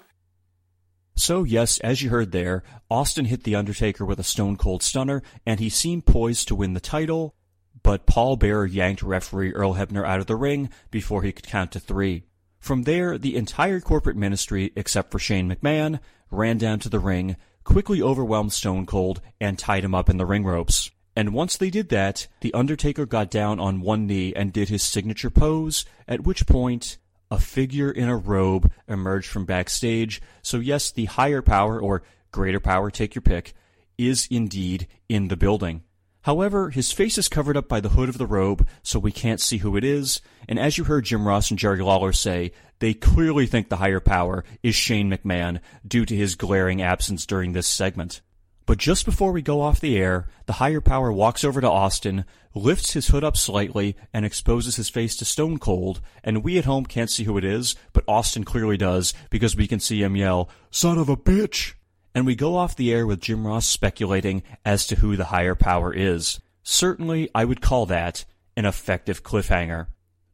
[1.16, 2.62] So, yes, as you heard there,
[2.92, 6.74] Austin hit The Undertaker with a stone cold stunner, and he seemed poised to win
[6.74, 7.34] the title,
[7.82, 11.72] but Paul Bearer yanked referee Earl Hebner out of the ring before he could count
[11.72, 12.26] to three.
[12.60, 16.00] From there, the entire corporate ministry, except for Shane McMahon,
[16.32, 20.26] ran down to the ring, quickly overwhelmed Stone Cold, and tied him up in the
[20.26, 20.92] ring ropes.
[21.16, 24.84] And once they did that, The Undertaker got down on one knee and did his
[24.84, 26.98] signature pose, at which point,
[27.32, 30.22] a figure in a robe emerged from backstage.
[30.42, 33.54] So yes, the higher power, or greater power, take your pick,
[33.98, 35.84] is indeed in the building.
[36.22, 39.42] However, his face is covered up by the hood of the robe, so we can't
[39.42, 42.94] see who it is, and as you heard Jim Ross and Jerry Lawler say, they
[42.94, 47.68] clearly think the higher power is Shane McMahon due to his glaring absence during this
[47.68, 48.22] segment.
[48.68, 52.26] But just before we go off the air, the higher power walks over to Austin,
[52.54, 56.66] lifts his hood up slightly, and exposes his face to Stone Cold, and we at
[56.66, 60.18] home can't see who it is, but Austin clearly does, because we can see him
[60.18, 61.76] yell, Son of a bitch!
[62.14, 65.56] And we go off the air with Jim Ross speculating as to who the higher
[65.56, 66.42] power is.
[66.64, 68.26] Certainly, I would call that
[68.58, 69.88] an effective cliffhanger.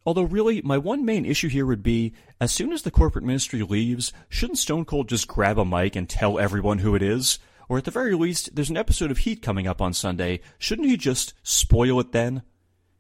[0.06, 3.64] Although really, my one main issue here would be, as soon as the corporate ministry
[3.64, 7.40] leaves, shouldn't Stone Cold just grab a mic and tell everyone who it is?
[7.70, 10.42] Or at the very least, there's an episode of Heat coming up on Sunday.
[10.58, 12.44] Shouldn't he just spoil it then?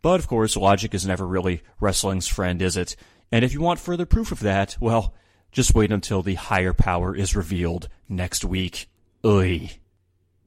[0.02, 2.96] But of course, logic is never really wrestling's friend, is it?
[3.32, 5.14] And if you want further proof of that, well,
[5.52, 8.90] just wait until the higher power is revealed next week.
[9.24, 9.70] Ugh.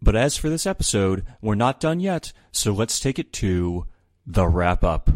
[0.01, 3.87] But as for this episode, we're not done yet, so let's take it to
[4.27, 5.11] the wrap up.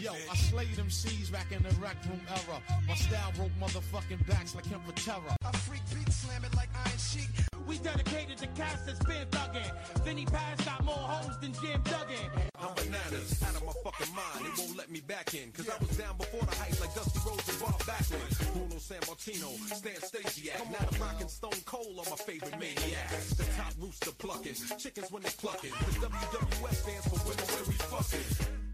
[0.00, 2.62] Yo, I slayed them C's back in the rec room era.
[2.88, 5.36] My style broke motherfucking backs like him for terror.
[5.44, 7.28] I freak beat slam it like iron sheet.
[7.66, 9.70] We dedicated to cats that's been thuggin'.
[10.02, 12.32] Then he passed got more hoes than Jim Duggan.
[12.58, 14.40] I'm bananas, out of my fucking mind.
[14.40, 15.52] They won't let me back in.
[15.52, 18.52] Cause I was down before the hype like Dusty Rhodes and Bob Backlund.
[18.56, 20.64] Bruno Sammartino, Stan Stasiak.
[20.72, 23.34] Now the rockin' Stone Cold are my favorite maniacs.
[23.36, 25.72] The top rooster plucking, chickens when they clucking.
[25.76, 28.69] The WWF stands for women where we fucking.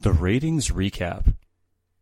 [0.00, 1.34] The ratings recap.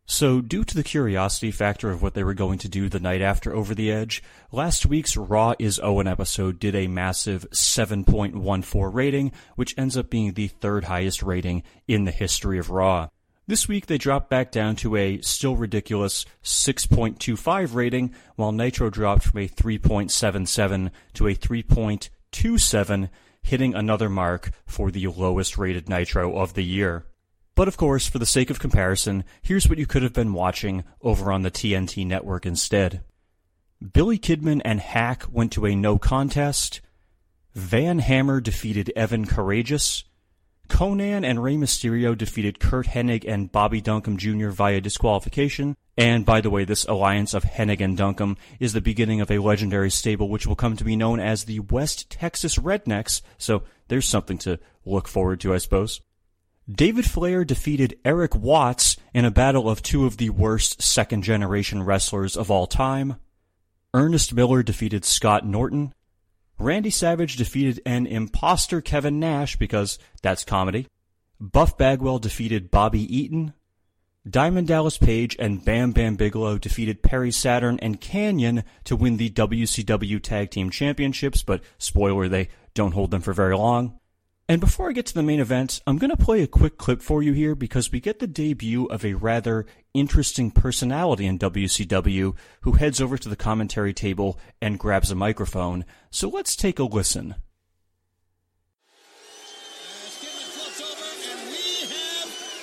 [0.05, 3.23] So, due to the curiosity factor of what they were going to do the night
[3.23, 9.33] after Over the Edge, last week's Raw is Owen episode did a massive 7.14 rating,
[9.55, 13.09] which ends up being the third highest rating in the history of Raw.
[13.47, 19.23] This week they dropped back down to a still ridiculous 6.25 rating, while Nitro dropped
[19.23, 23.09] from a 3.77 to a 3.27,
[23.41, 27.07] hitting another mark for the lowest rated Nitro of the year.
[27.57, 30.85] But of course, for the sake of comparison, here's what you could have been watching
[31.01, 33.03] over on the TNT network instead.
[33.93, 36.83] Billy Kidman and Hak went to a no contest.
[37.55, 40.05] Van Hammer defeated Evan Karagias.
[40.69, 44.51] Konnan and Rey Mysterio defeated Curt Hennig and Bobby Duncum Jr.
[44.51, 45.77] via disqualification.
[45.97, 49.39] And by the way, this alliance of Hennig and Duncum is the beginning of a
[49.39, 54.07] legendary stable which will come to be known as the West Texas Rednecks, so there's
[54.07, 56.03] something to look forward to, I suppose.
[56.71, 61.85] David Flair defeated Erik Watts in a battle of two of the worst second generation
[61.85, 63.17] wrestlers of all time.
[63.95, 65.95] Ernest Miller defeated Scott Norton.
[66.59, 70.89] Randy Savage defeated an imposter Kevin Nash because that's comedy.
[71.39, 73.53] Buff Bagwell defeated Bobby Eaton.
[74.29, 79.31] Diamond Dallas Page and Bam Bam Bigelow defeated Perry Saturn and Kanyon to win the
[79.31, 84.01] WCW Tag Team Championships, but spoiler, they don't hold them for very long.
[84.49, 87.03] And before I get to the main event, I'm going to play a quick clip
[87.03, 92.37] for you here because we get the debut of a rather interesting personality in WCW
[92.61, 95.85] who heads over to the commentary table and grabs a microphone.
[96.13, 97.35] So let's take a listen.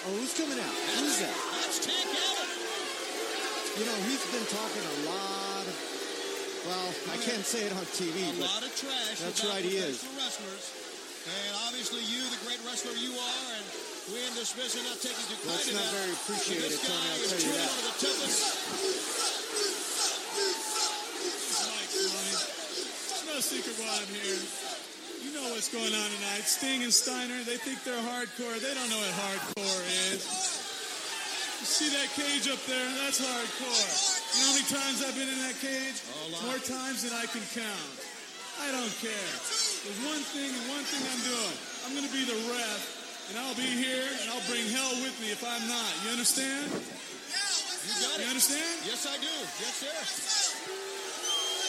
[0.06, 0.72] Oh, who's coming out?
[0.72, 1.36] Who's that?
[1.64, 3.80] That's Tank Abbott.
[3.80, 5.76] You know, he's been talking a lot of,
[6.66, 9.20] well, I can't say it on TV, a but lot of trash.
[9.20, 10.08] that's about right, he is.
[10.16, 10.93] Wrestlers.
[11.24, 13.64] And obviously, you, the great wrestler you are, and
[14.12, 15.96] we in this business are not taking too Well, kindly it's to not that.
[16.04, 17.72] very appreciated, But this Tony, guy I'll is tell you that.
[17.72, 18.40] one of the toughest.
[21.64, 24.42] Mike, It's no secret why I'm here.
[25.24, 26.44] You know what's going on tonight.
[26.44, 28.60] Sting and Steiner, they think they're hardcore.
[28.60, 29.82] They don't know what hardcore
[30.12, 30.28] is.
[30.28, 32.84] You see that cage up there?
[33.00, 33.72] That's hardcore.
[34.36, 35.96] You know how many times I've been in that cage?
[36.44, 37.92] More times than I can count.
[38.62, 39.30] I don't care.
[39.84, 41.56] There's one thing and one thing I'm doing.
[41.86, 42.82] I'm going to be the ref,
[43.30, 45.92] and I'll be here, and I'll bring hell with me if I'm not.
[46.06, 46.70] You understand?
[46.70, 48.24] You got it.
[48.24, 48.76] You understand?
[48.86, 49.36] Yes, I do.
[49.60, 49.98] Yes, sir.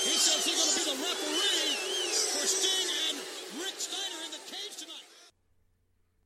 [0.05, 1.73] He says he's going to be the referee
[2.37, 3.17] for Sting and
[3.65, 5.09] Rick Steiner in the cage tonight.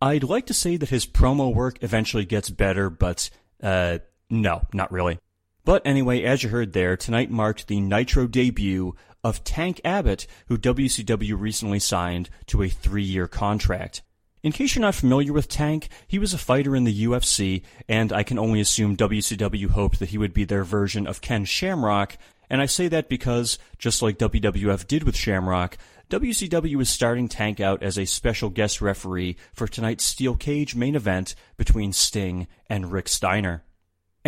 [0.03, 3.31] I'd like to say that his promo work eventually gets better, but
[3.63, 3.99] uh,
[4.29, 5.19] no, not really.
[5.65, 10.57] But anyway, as you heard there, tonight marked the Nitro debut of Tank Abbott, who
[10.57, 14.03] WCW recently signed to a three-year contract.
[14.43, 18.13] In case you're not familiar with Tank, he was a fighter in the UFC, and
[18.13, 22.17] I can only assume WCW hoped that he would be their version of Ken Shamrock,
[22.49, 25.77] and I say that because, just like WWF did with Shamrock,
[26.09, 30.95] WCW is starting Tank out as a special guest referee for tonight's Steel Cage main
[30.95, 33.65] event between Sting and Rick Steiner.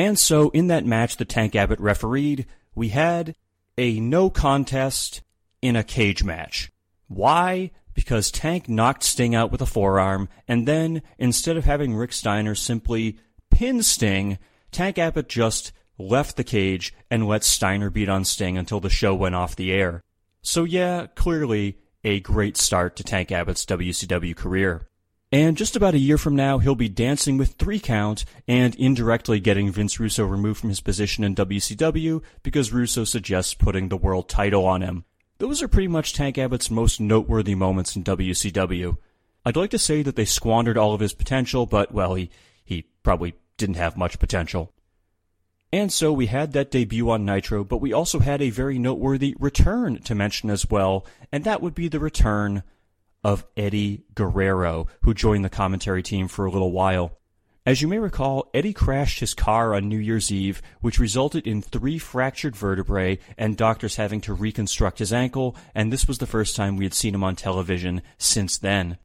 [0.01, 3.37] And so, in that match the Tank Abbott refereed, we had
[3.77, 5.21] a no contest
[5.61, 6.73] in a cage match.
[7.07, 7.73] Why?
[7.93, 12.55] Because Tank knocked Sting out with a forearm, and then, instead of having Rick Steiner
[12.55, 13.19] simply
[13.51, 14.39] pin Sting,
[14.73, 19.15] Tank Abbott just left the cage and let Steiner beat on Sting until the show
[19.15, 20.03] went off the air.
[20.41, 24.89] So yeah, clearly a great start to Tank Abbott's WCW career.
[25.33, 29.39] And just about a year from now, he'll be dancing with Three Count and indirectly
[29.39, 34.29] getting Vince Russo removed from his position in WCW because Russo suggests putting the world
[34.29, 35.05] title on him.
[35.39, 38.97] Those are pretty much Tank Abbott's most noteworthy moments in WCW.
[39.45, 42.29] I'd like to say that they squandered all of his potential, but well, he,
[42.65, 44.73] he probably didn't have much potential.
[45.73, 49.37] And so we had that debut on Nitro, but we also had a very noteworthy
[49.39, 52.65] return to mention as well, and that would be the return
[53.23, 57.19] of Eddie Guerrero, who joined the commentary team for a little while.
[57.67, 61.61] As you may recall, Eddie crashed his car on New Year's Eve, which resulted in
[61.61, 66.57] three fractured vertebrae and doctors having to reconstruct his ankle, and this was the first
[66.57, 68.97] time we had seen him on television since then.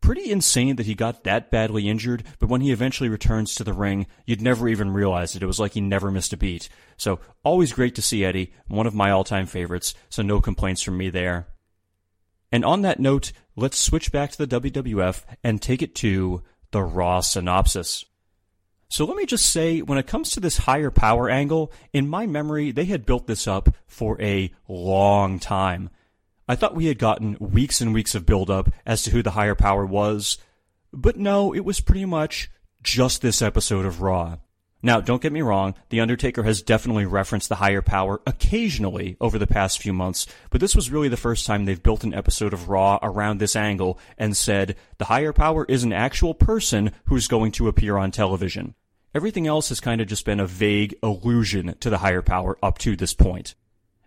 [0.00, 3.72] Pretty insane that he got that badly injured, but when he eventually returns to the
[3.72, 5.42] ring, you'd never even realize it.
[5.42, 6.68] It was like he never missed a beat.
[6.96, 10.82] So, always great to see Eddie, one of my all time favorites, so no complaints
[10.82, 11.48] from me there.
[12.54, 16.84] And on that note, let's switch back to the WWF and take it to the
[16.84, 18.04] Raw synopsis.
[18.88, 22.26] So let me just say, when it comes to this higher power angle, in my
[22.28, 25.90] memory, they had built this up for a long time.
[26.46, 29.32] I thought we had gotten weeks and weeks of build up as to who the
[29.32, 30.38] higher power was,
[30.92, 32.52] but no, it was pretty much
[32.84, 34.36] just this episode of Raw.
[34.84, 39.38] Now, don't get me wrong, The Undertaker has definitely referenced the higher power occasionally over
[39.38, 42.52] the past few months, but this was really the first time they've built an episode
[42.52, 47.28] of Raw around this angle and said the higher power is an actual person who's
[47.28, 48.74] going to appear on television.
[49.14, 52.76] Everything else has kind of just been a vague allusion to the higher power up
[52.80, 53.54] to this point.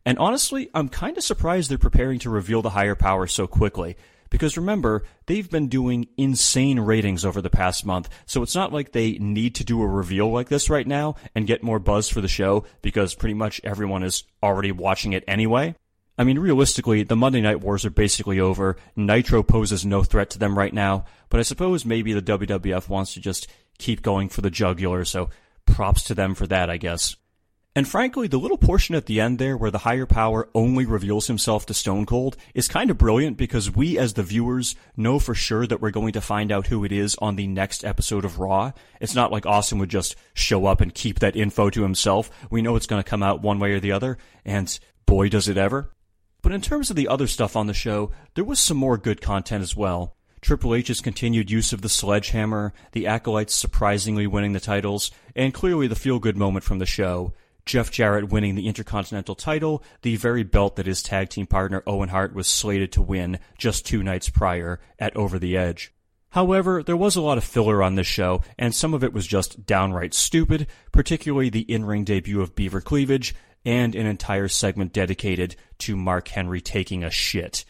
[0.06, 3.98] And honestly, I'm kind of surprised they're preparing to reveal the higher power so quickly.
[4.30, 8.92] Because remember, they've been doing insane ratings over the past month, so it's not like
[8.92, 12.22] they need to do a reveal like this right now and get more buzz for
[12.22, 15.76] the show because pretty much everyone is already watching it anyway.
[16.18, 18.76] I mean, realistically, the Monday Night Wars are basically over.
[18.96, 23.14] Nitro poses no threat to them right now, but I suppose maybe the WWF wants
[23.14, 23.48] to just
[23.78, 25.30] keep going for the jugular, so
[25.66, 27.16] props to them for that, I guess.
[27.78, 31.28] And frankly, the little portion at the end there where the higher power only reveals
[31.28, 35.36] himself to Stone Cold is kind of brilliant because we as the viewers know for
[35.36, 38.40] sure that we're going to find out who it is on the next episode of
[38.40, 38.72] Raw.
[39.00, 42.32] It's not like Austin would just show up and keep that info to himself.
[42.50, 45.48] We know it's going to come out one way or the other, and boy does
[45.48, 45.94] it ever.
[46.42, 49.22] But in terms of the other stuff on the show, there was some more good
[49.22, 50.16] content as well.
[50.42, 55.86] Triple H's continued use of the sledgehammer, the Acolytes surprisingly winning the titles, and clearly
[55.86, 57.34] the feel good moment from the show.
[57.68, 62.10] Jeff Jarrett winning the Intercontinental title, the very belt that his tag team partner Owen
[62.10, 65.94] Hart was slated to win just two nights prior at Over the Edge.
[66.32, 69.28] However, there was a lot of filler on this show, and some of it was
[69.28, 73.36] just downright stupid, particularly the in-ring debut of Beaver Cleavage,
[73.66, 77.66] and an entire segment dedicated to Mark Henry taking a shit.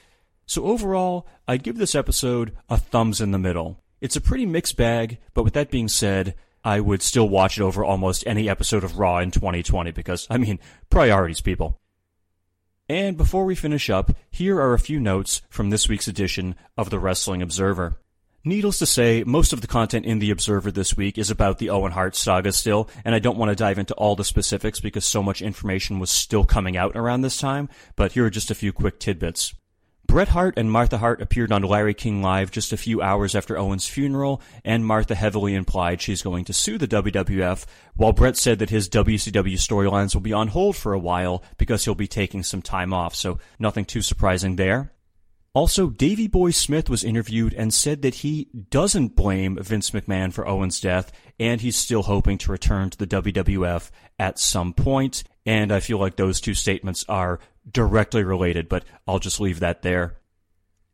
[0.46, 3.84] So overall, I'd give this episode a thumbs in the middle.
[4.00, 6.36] It's a pretty mixed bag, but with that being said,
[6.68, 10.38] I would still watch it over almost any episode of Raw in 2020 because, I
[10.38, 11.80] mean, priorities, people.
[12.90, 16.90] And before we finish up, here are a few notes from this week's edition of
[16.90, 18.02] the Wrestling Observer.
[18.44, 21.70] Needless to say, most of the content in the Observer this week is about the
[21.70, 25.06] Owen Hart saga still, and I don't want to dive into all the specifics because
[25.06, 28.56] so much information was still coming out around this time, but here are just a
[28.56, 29.56] few quick tidbits.
[30.08, 33.58] Bret Hart and Martha Hart appeared on Larry King Live just a few hours after
[33.58, 37.66] Owen's funeral, and Martha heavily implied she's going to sue the WWF,
[37.96, 41.84] while Bret said that his WCW storylines will be on hold for a while because
[41.84, 44.94] he'll be taking some time off, so nothing too surprising there.
[45.54, 50.48] Also, Davey Boy Smith was interviewed and said that he doesn't blame Vince McMahon for
[50.48, 53.90] Owen's death, and he's still hoping to return to the WWF
[54.20, 55.24] at some point.
[55.48, 57.40] And I feel like those two statements are
[57.72, 60.18] directly related, but I'll just leave that there.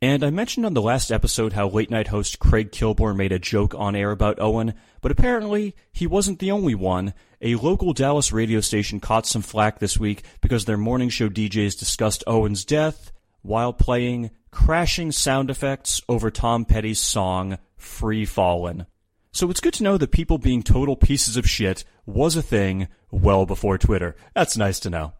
[0.03, 3.39] And I mentioned on the last episode how late night host Craig Kilborn made a
[3.39, 7.13] joke on air about Owen, but apparently he wasn't the only one.
[7.41, 11.79] A local Dallas radio station caught some flack this week because their morning show DJs
[11.79, 13.13] discussed Owen's death
[13.43, 18.85] while playing crashing sound effects over Tom Petty's song Free Fallin'.
[19.31, 22.89] So it's good to know that people being total pieces of shit was a thing
[23.09, 24.17] well before Twitter.
[24.35, 25.13] That's nice to know.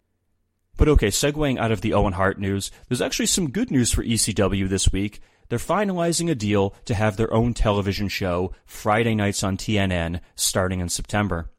[0.76, 4.04] But okay, segueing out of the Owen Hart news, there's actually some good news for
[4.04, 5.22] ECW this week.
[5.50, 10.80] They're finalizing a deal to have their own television show Friday nights on TNN starting
[10.80, 11.52] in September.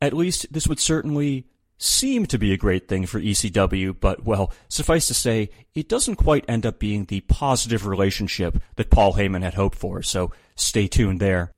[0.00, 1.46] At least this would certainly
[1.76, 6.16] seem to be a great thing for ECW, but well, suffice to say, it doesn't
[6.16, 10.86] quite end up being the positive relationship that Paul Heyman had hoped for, so stay
[10.86, 11.52] tuned there.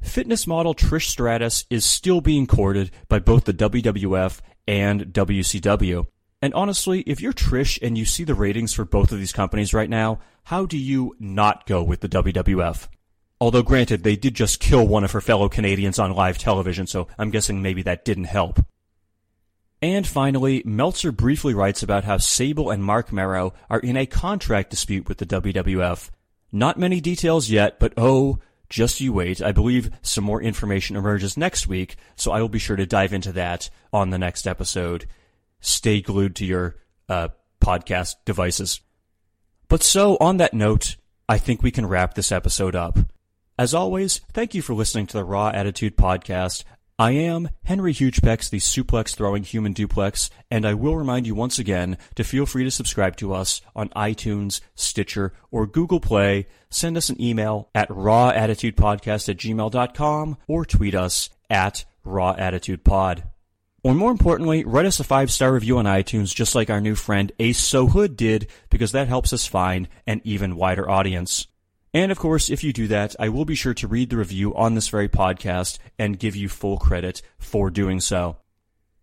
[0.00, 6.06] Fitness model Trish Stratus is still being courted by both the WWF and WCW.
[6.42, 9.72] And honestly, if you're Trish and you see the ratings for both of these companies
[9.72, 12.88] right now, how do you not go with the WWF?
[13.40, 17.06] Although granted, they did just kill one of her fellow Canadians on live television, so
[17.16, 18.58] I'm guessing maybe that didn't help.
[19.80, 24.70] And finally, Meltzer briefly writes about how Sable and Marc Mero are in a contract
[24.70, 26.10] dispute with the WWF.
[26.50, 28.38] Not many details yet, but oh,
[28.68, 29.40] just you wait.
[29.40, 33.12] I believe some more information emerges next week, so I will be sure to dive
[33.12, 35.06] into that on the next episode
[35.62, 36.76] stay glued to your
[37.08, 37.28] uh,
[37.62, 38.80] podcast devices.
[39.68, 40.96] But so, on that note,
[41.28, 42.98] I think we can wrap this episode up.
[43.58, 46.64] As always, thank you for listening to the Raw Attitude Podcast.
[46.98, 51.58] I am Henry Hugeplex, the suplex throwing human duplex, and I will remind you once
[51.58, 56.46] again to feel free to subscribe to us on iTunes, Stitcher, or Google Play.
[56.70, 63.31] Send us an email at rawattitudepodcast at gmail.com or tweet us at rawattitudepod.
[63.84, 66.94] Or more importantly, write us a five star review on iTunes, just like our new
[66.94, 71.48] friend Ace So Hood did, because that helps us find an even wider audience.
[71.92, 74.54] And of course, if you do that, I will be sure to read the review
[74.54, 78.36] on this very podcast and give you full credit for doing so.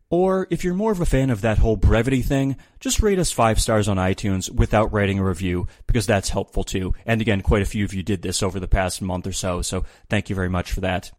[0.10, 3.32] Or if you're more of a fan of that whole brevity thing, just rate us
[3.32, 6.96] five stars on iTunes without writing a review, because that's helpful too.
[7.06, 9.62] And again, quite a few of you did this over the past month or so,
[9.62, 11.12] so thank you very much for that.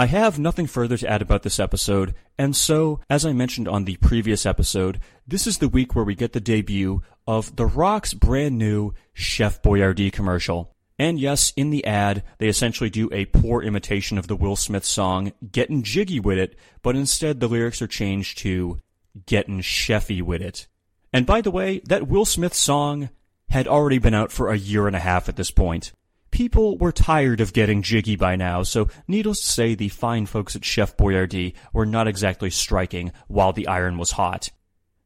[0.00, 3.84] I have nothing further to add about this episode, and so, as I mentioned on
[3.84, 8.14] the previous episode, this is the week where we get the debut of The Rock's
[8.14, 10.72] brand new Chef Boyardee commercial.
[11.00, 14.84] And yes, in the ad, they essentially do a poor imitation of the Will Smith
[14.84, 18.78] song, Gettin' Jiggy With It, but instead the lyrics are changed to
[19.26, 20.68] Gettin' Chefy With It.
[21.12, 23.10] And by the way, that Will Smith song
[23.50, 25.92] had already been out for a year and a half at this point.
[26.38, 30.54] People were tired of getting jiggy by now, so needless to say, the fine folks
[30.54, 34.50] at Chef Boyardee were not exactly striking while the iron was hot.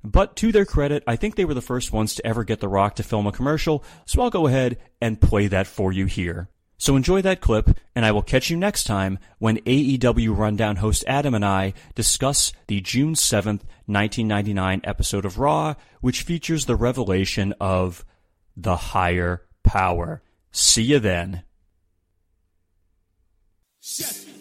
[0.04, 2.68] But to their credit, I think they were the first ones to ever get The
[2.68, 6.50] Rock to film a commercial, so I'll go ahead and play that for you here.
[6.76, 11.02] So enjoy that clip, and I will catch you next time when AEW Rundown host
[11.06, 17.54] Adam and I discuss the June 7th, 1999 episode of Raw, which features the revelation
[17.58, 18.04] of
[18.54, 20.20] the higher power.
[20.52, 21.44] See you then.
[23.80, 24.31] Getting